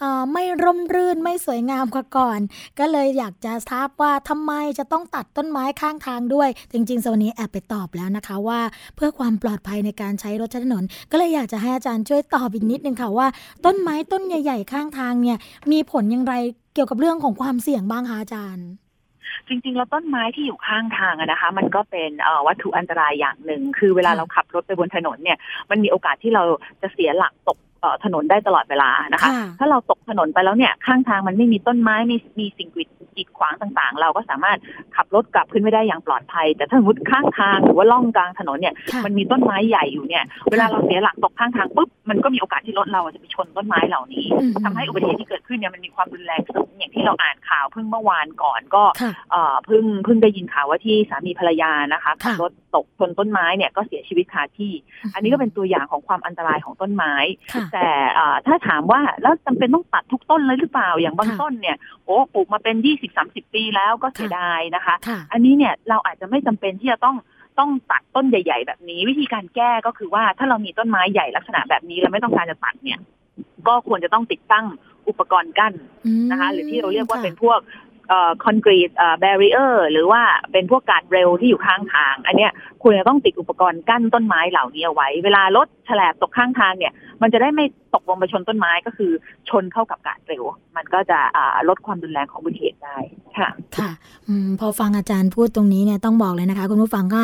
[0.00, 2.40] เไม่ร่มรื่นไม่สวยงามกว่าก่อน
[2.78, 8.60] ก็เลยอยากจะทราบว่าทำไมจะต้องตัดต้นไม้ข้างทางด้วย จริงๆสวันนี้แอบไปตอบแล้วนะคะว่า
[8.96, 13.28] เพื่อความปลอดภัยในการใช้รถใช้ถนน ก็เลยอยากจะให้อาจารย์ช่วยตอบอีกนิดนึงค่ะว่า
[13.64, 15.38] ต้นไม้ต้นใหญ่ ๆ ข้างทางเนี่ย
[15.72, 16.34] มีผลอย่างไร
[16.74, 18.68] เกี่ยวกับเรื่องของความเสี่ยงบ้างคะอาจารย์
[19.48, 25.38] จริงๆ แล้วต้นไม้ที่อยู่ข้างทางอะนะคะ มันก็เป็นเอ่อวัตถุอันตรายอย่างหนึ่ง คือเวลาค่ะเราขับรถไปบนถนนเนี่ย
[25.70, 26.42] มันมีโอกาสที่เรา
[26.82, 27.67] จะเสียหลักตกเอ่อ
[28.04, 34.58] ถนนได้ตลอดเวลานะคะค่ะถ้าเราตกถนนไปแล้วเนี่ย ข้างทางมันไม่มีต้นไม้มีมีสิ่งกีดกีดขวางต่างๆ เราก็สามารถ
[34.96, 54.72] ขับรถกลับขึ้นไม่ได้อย่างปลอดภัย แต่ถ้าสมมติข้างทางหรือว่าล่องกลางถนนเนี่ยค่ะมันมีต้นไม้ใหญ่อยู่เนี่ย เวลาเราเสียหลักตกข้างทางปุ๊บ มันก็มีโอกาสที่รถเราจะไปชนต้นไม้เหล่านี้อืมทำให้อุบัติเหตุที่เกิดขึ้นเนี่ยมันมีความรุนแรงสูงอย่างที่เราอ่านข่าวเพิ่งเมื่อวานก่อนก็ค่ะเอ่อเพิ่งเพิ่งได้ยินข่าวว่าที่สามีภรรยานะคะขับค่ะรถตกชนต้นไม้เนี่ยก็เสียชีวิตคาที่
[55.14, 57.14] อันนี้ก็เป็นตัวอย่างของความอันตรายของต้นไม้
[57.52, 67.16] ค่ะแต่เอ่อถ้าถามว่าแล้วจำเป็นต้องตัดทุกต้นเลยหรือเปล่าอย่างบางค่ะต้นเนี่ยโอ้ปลูกมาเป็นยี่สิบสามสิบปีแล้วก็เสียดายนะคะค่ะอันนี้เนี่ยเราอาจจะไม่จำเป็นที่จะต้อง
[67.58, 72.98] ต้องตัดต้นใหญ่ ๆ แบบนี้ วิธีการแก้ก็คือว่าถ้าเรามีต้นไม้ใหญ่ลักษณะแบบนี้เราไม่ต้องการจะตัดเนี่ย
[73.68, 74.66] ก็ควรจะต้องติดตั้ง
[75.08, 75.72] อุปกรณ์กั้น
[76.24, 77.60] มนะคะ หรือที่เราเรียกว่าค่ะเป็นพวก
[78.08, 82.52] เอ่อคอนกรีตเอ่อแบรีเออร์หรือว่าเป็นพวกการดเรลที่อยู่ข้างทาง อันเนี้ย
[82.82, 87.64] ควรจะต้องติดอุปกรณ์กั้นต้นไม้เหล่านี้เอาไว้ เวลารถแฉลบตกข้างทางเนี่ย มันจะได้ไม่
[87.94, 89.12] ตกลงไปชนต้นไม้ก็คือ
[89.48, 90.44] ชนเข้ากับการดเรล
[90.76, 92.96] มันก็จะอ่าลดความรุนแรงของอุบัติเหตุได้
[93.38, 93.90] ค่ะค่ะ
[94.28, 97.22] อมพอฟังอาจารย์พูดตรงนี้เนี่ยต้องบอกเลยนะคะ คุณผู้ฟังก็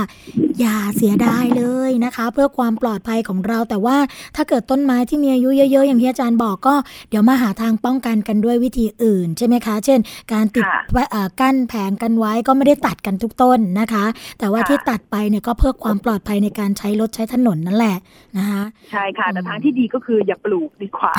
[0.61, 3.97] อย่าเสียดายเลยนะคะ เพื่อความปลอดภัยของเรา แต่ว่า
[4.37, 6.75] ถ้าเกิดต้นไม้ที่มีอายุเยอะๆ อย่างที่อาจารย์บอกก็
[7.11, 9.99] เดี๋ยวมาหาทางป้องกันกันด้วยวิธีอื่นใช่ไหมคะ เช่น
[10.33, 14.05] การติดค่ะไว้เอ่อกั้นแผงกันไว้ก็ไม่ได้ตัดกันทุกต้นนะคะ
[14.39, 17.97] แต่ว่าค่ะที่ตัดไปเนี่ยก็เพื่อความปลอดภัยในการใช้รถใช้ถนนนั่นแหละ
[18.39, 18.54] นะคะ
[18.91, 21.15] ใช่ค่ะแต่อืมทางที่ดีก็คืออย่าปลูกดีกว่า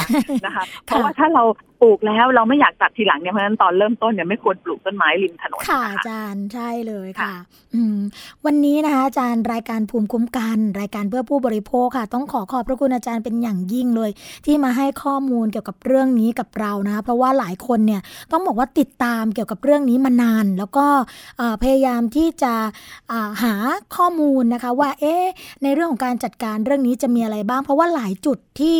[0.45, 1.43] นะคะ เพราะว่าถ้าเรา
[1.74, 7.35] ปป ลูกแล้วเราไม่อยากตัดทีหลังเนี่ยเพราะฉะนั้นตอนเริ่มต้นเนี่ยไม่ควรปลูกต้นไม้ริมถนนค่ะนอาจารย์ใช่เลยค่ะค่ะ
[7.75, 7.97] อืม
[8.45, 14.11] วันนี้นะคะอาจารย์รายการภูมิคุ้มกัน รายการเพื่อผู้บริโภคค่ะ ต้องขอขอบพระคุณอาจารย์เป็นอย่างยิ่งเลย
[14.45, 20.85] ที่มาให้ข้อมูลเกี่ยวกับเรื่องนี้กับเรานะคะเพราะว่าหลายคนเนี่ยต้องบอกว่าติดตามเกี่ยวกับเรื่องนี้มานาน แล้วก็
[21.37, 22.53] เอ่อพยายามที่จะ
[23.11, 23.53] อ่าหา
[23.95, 25.25] ข้อมูลนะคะว่าเอ๊ะ
[25.63, 28.79] ในเรื่องของการจัดการเรื่องนี้จะมีอะไรบ้าง เพราะว่าหลายจุดที่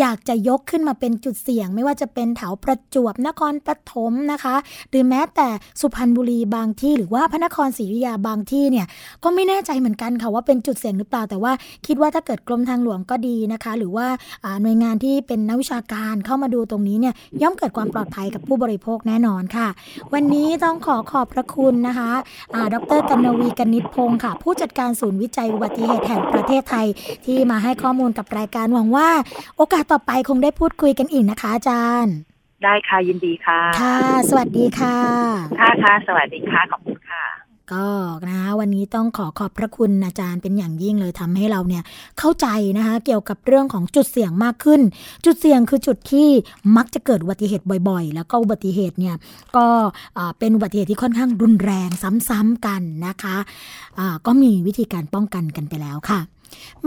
[0.00, 4.54] อยากจะยกขึ้นมาเป็นจุดเสี่ยง ไม่ว่าจะเป็นแถวประจวบนครปฐมนะคะ
[4.90, 5.48] หรือแม้แต่
[5.80, 8.86] สุพรรณบุรีบางที่ หรือว่าพระนครศรีอยุธยาบางที่เนี่ย
[9.22, 11.52] ก็ไม่แน่ใจเหมือนกันค่ะว่าเป็นจุดเสี่ยงหรือเปล่าแต่ว่า
[11.86, 14.06] คิดว่าถ้าเกิดกรมทางหลวงก็ดีนะคะ หรือว่า
[14.62, 19.68] หน่วยงานที่เป็นนักวิชาการเข้ามาดูตรงนี้เนี่ยย่อมเกิดความปลอดภัยกับผู้บริโภคแน่นอนค่ะ
[20.14, 22.10] วันนี้ต้องขอขอบพระคุณนะคะ
[22.74, 26.86] ดรกันนวีกนิษฐพงศ์ค่ะ ผู้จัดการศูนย์วิจัยอุบัติเหตุแห่งประเทศไทย
[27.24, 29.08] ที่มาให้ข้อมูลกับรายการหวังว่า
[29.56, 32.14] โอกาสต่อไปคงได้พูดคุยกันอีกนะคะอาจารย์
[32.62, 33.98] ได้ค่ะยินดีค่ะ ค่ะ
[34.30, 34.96] สวัสดีค่ะ
[35.60, 37.24] ค่ะค่ะ สวัสดีค่ะ ขอบคุณค่ะ
[37.72, 37.86] ก็
[38.28, 41.82] นะคะวันนี้ต้องขอขอบพระคุณอาจารย์เป็นอย่างยิ่งเลยทำให้เราเนี่ย
[42.18, 42.46] เข้าใจ
[42.78, 44.80] นะคะเกี่ยวกับเรื่องของจุดเสี่ยงมากขึ้น
[45.24, 46.28] จุดเสี่ยงคือจุดที่
[46.76, 49.14] มักจะเกิดอุบัติเหตุบ่อยๆ แล้วก็อุบัติเหตุเนี่ย
[49.56, 49.66] ก็
[50.18, 53.36] อ่าเป็นอุบัติเหตุที่ค่อนข้างรุนแรงซ้ำๆกันนะคะ
[53.98, 56.20] อ่าก็มีวิธีการป้องกันกันไปแล้วค่ะ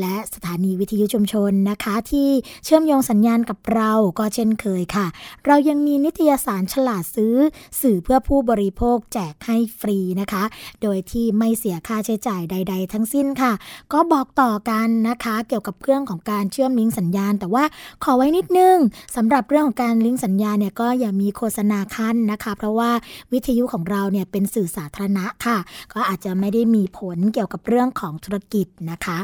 [0.00, 2.28] และสถานีวิทยุชุมชนนะคะที่
[2.64, 5.06] เชื่อมโยงสัญญาณกับเราก็เช่นเคยค่ะ
[5.46, 7.34] เรายังมีนิตยสารฉลาดซื้อ
[7.80, 10.44] สื่อเพื่อผู้บริโภคแจกให้ฟรีนะคะ
[10.82, 13.52] โดยที่ไม่เสียค่าใช้จ่ายใด ๆ ทั้งสิ้นค่ะ
[13.92, 17.64] ก็บอกต่อกันนะคะ เกี่ยวกับเรื่องของการเชื่อมลิงก์สัญญาณ แต่ว่า
[18.04, 18.76] ขอไว้นิดนึง
[19.16, 22.90] สำหรับเรื่องของการลิงก์สัญญาเนี่ยก็อย่ามีโฆษณาขั้นนะคะ เพราะว่า
[23.32, 25.58] วิทยุของเราเนี่ยเป็นสื่อสาธารณะค่ะ
[25.94, 29.18] ก็อาจจะไม่ได้มีผลเกี่ยวกับเรื่องของธุรกิจนะคะ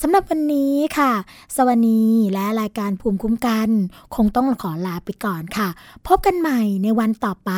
[0.00, 1.12] สำหรับวันนี้ค่ะ
[1.56, 2.04] สวัสดี
[2.34, 3.68] และรายการภูมิคุ้มกัน
[4.14, 5.68] คงต้องขอลาไปก่อนค่ะ
[6.06, 7.50] พบกันใหม่ในวันต่อไป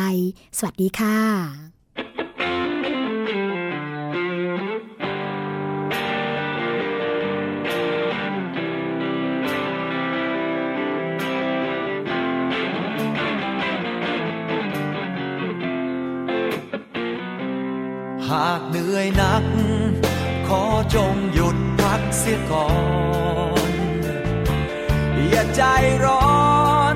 [0.57, 1.78] สวัสดีค่ะ
[18.99, 19.43] อยนัก
[20.47, 20.63] ขอ
[20.95, 22.69] จงหยุดพักเสียก่อ
[23.69, 23.71] น
[25.29, 25.61] อย่าใจ
[26.05, 26.29] ร้อ
[26.93, 26.95] น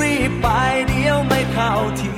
[0.00, 0.48] รีบไป
[0.88, 2.12] เดี๋ยวไม่เข้าที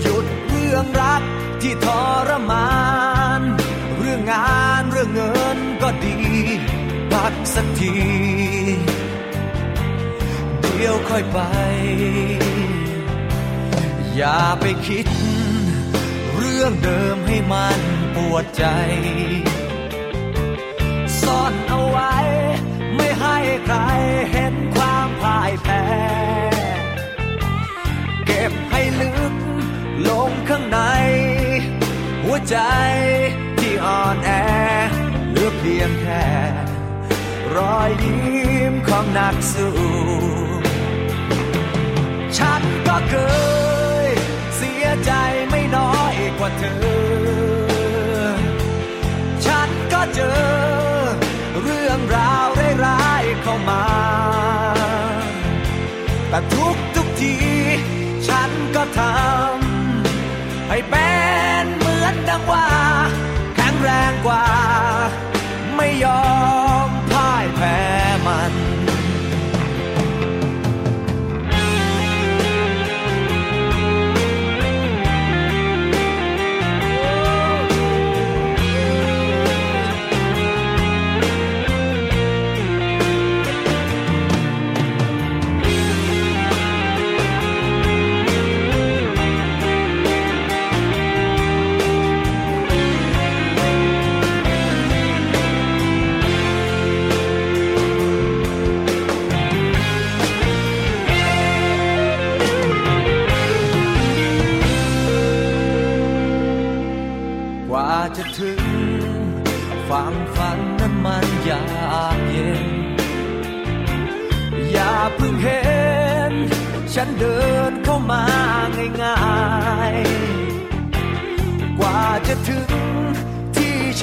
[0.00, 1.22] หยุดเรื่องรัก
[1.62, 1.86] ที่ท
[2.28, 2.70] รมา
[3.38, 3.40] น
[3.98, 6.16] เรื่องงานเรื่องเงินก็ดี
[7.12, 7.94] พักสักที
[10.60, 11.38] เดี๋ยวค่อยไป
[14.16, 15.06] อย่าไปคิด
[16.58, 17.80] รื่องเดิมให้มัน
[18.14, 18.64] ปวดใจ
[21.20, 22.14] ซ่อนเอาไว้
[22.96, 23.76] ไม่ให้ใคร
[24.32, 25.84] เห็นความพ่ายแพ้
[28.26, 29.34] เก็บให้ลึก
[30.08, 30.78] ลงข้างใน
[32.24, 32.56] หัวใจ
[33.58, 34.30] ที่อ่อนแอ
[35.30, 36.26] เหลือเพียงแค่
[37.56, 39.74] รอยยิ้มของนักสู้
[42.38, 43.65] ฉันก็เคยเสี
[44.86, 45.12] ยใจ
[45.50, 47.15] ไม่น้อยกว่าเธอ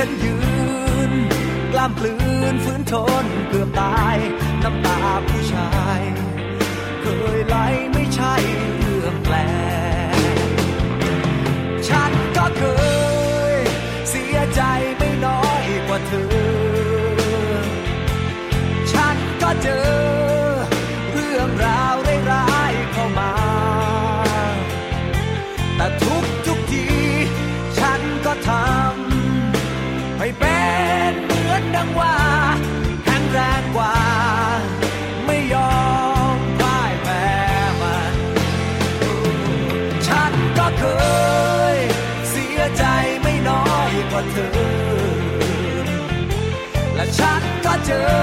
[0.03, 0.35] ันยื
[1.09, 1.11] น
[1.73, 2.15] กล้ามกลื
[2.53, 2.93] นฝืนท
[3.23, 4.17] นเกือบตาย
[4.63, 4.97] น้ำตา
[5.27, 5.99] ผู้ชาย
[7.01, 7.05] เค
[7.37, 7.55] ยไหล
[7.91, 8.33] ไม่ใช่
[47.99, 48.22] return.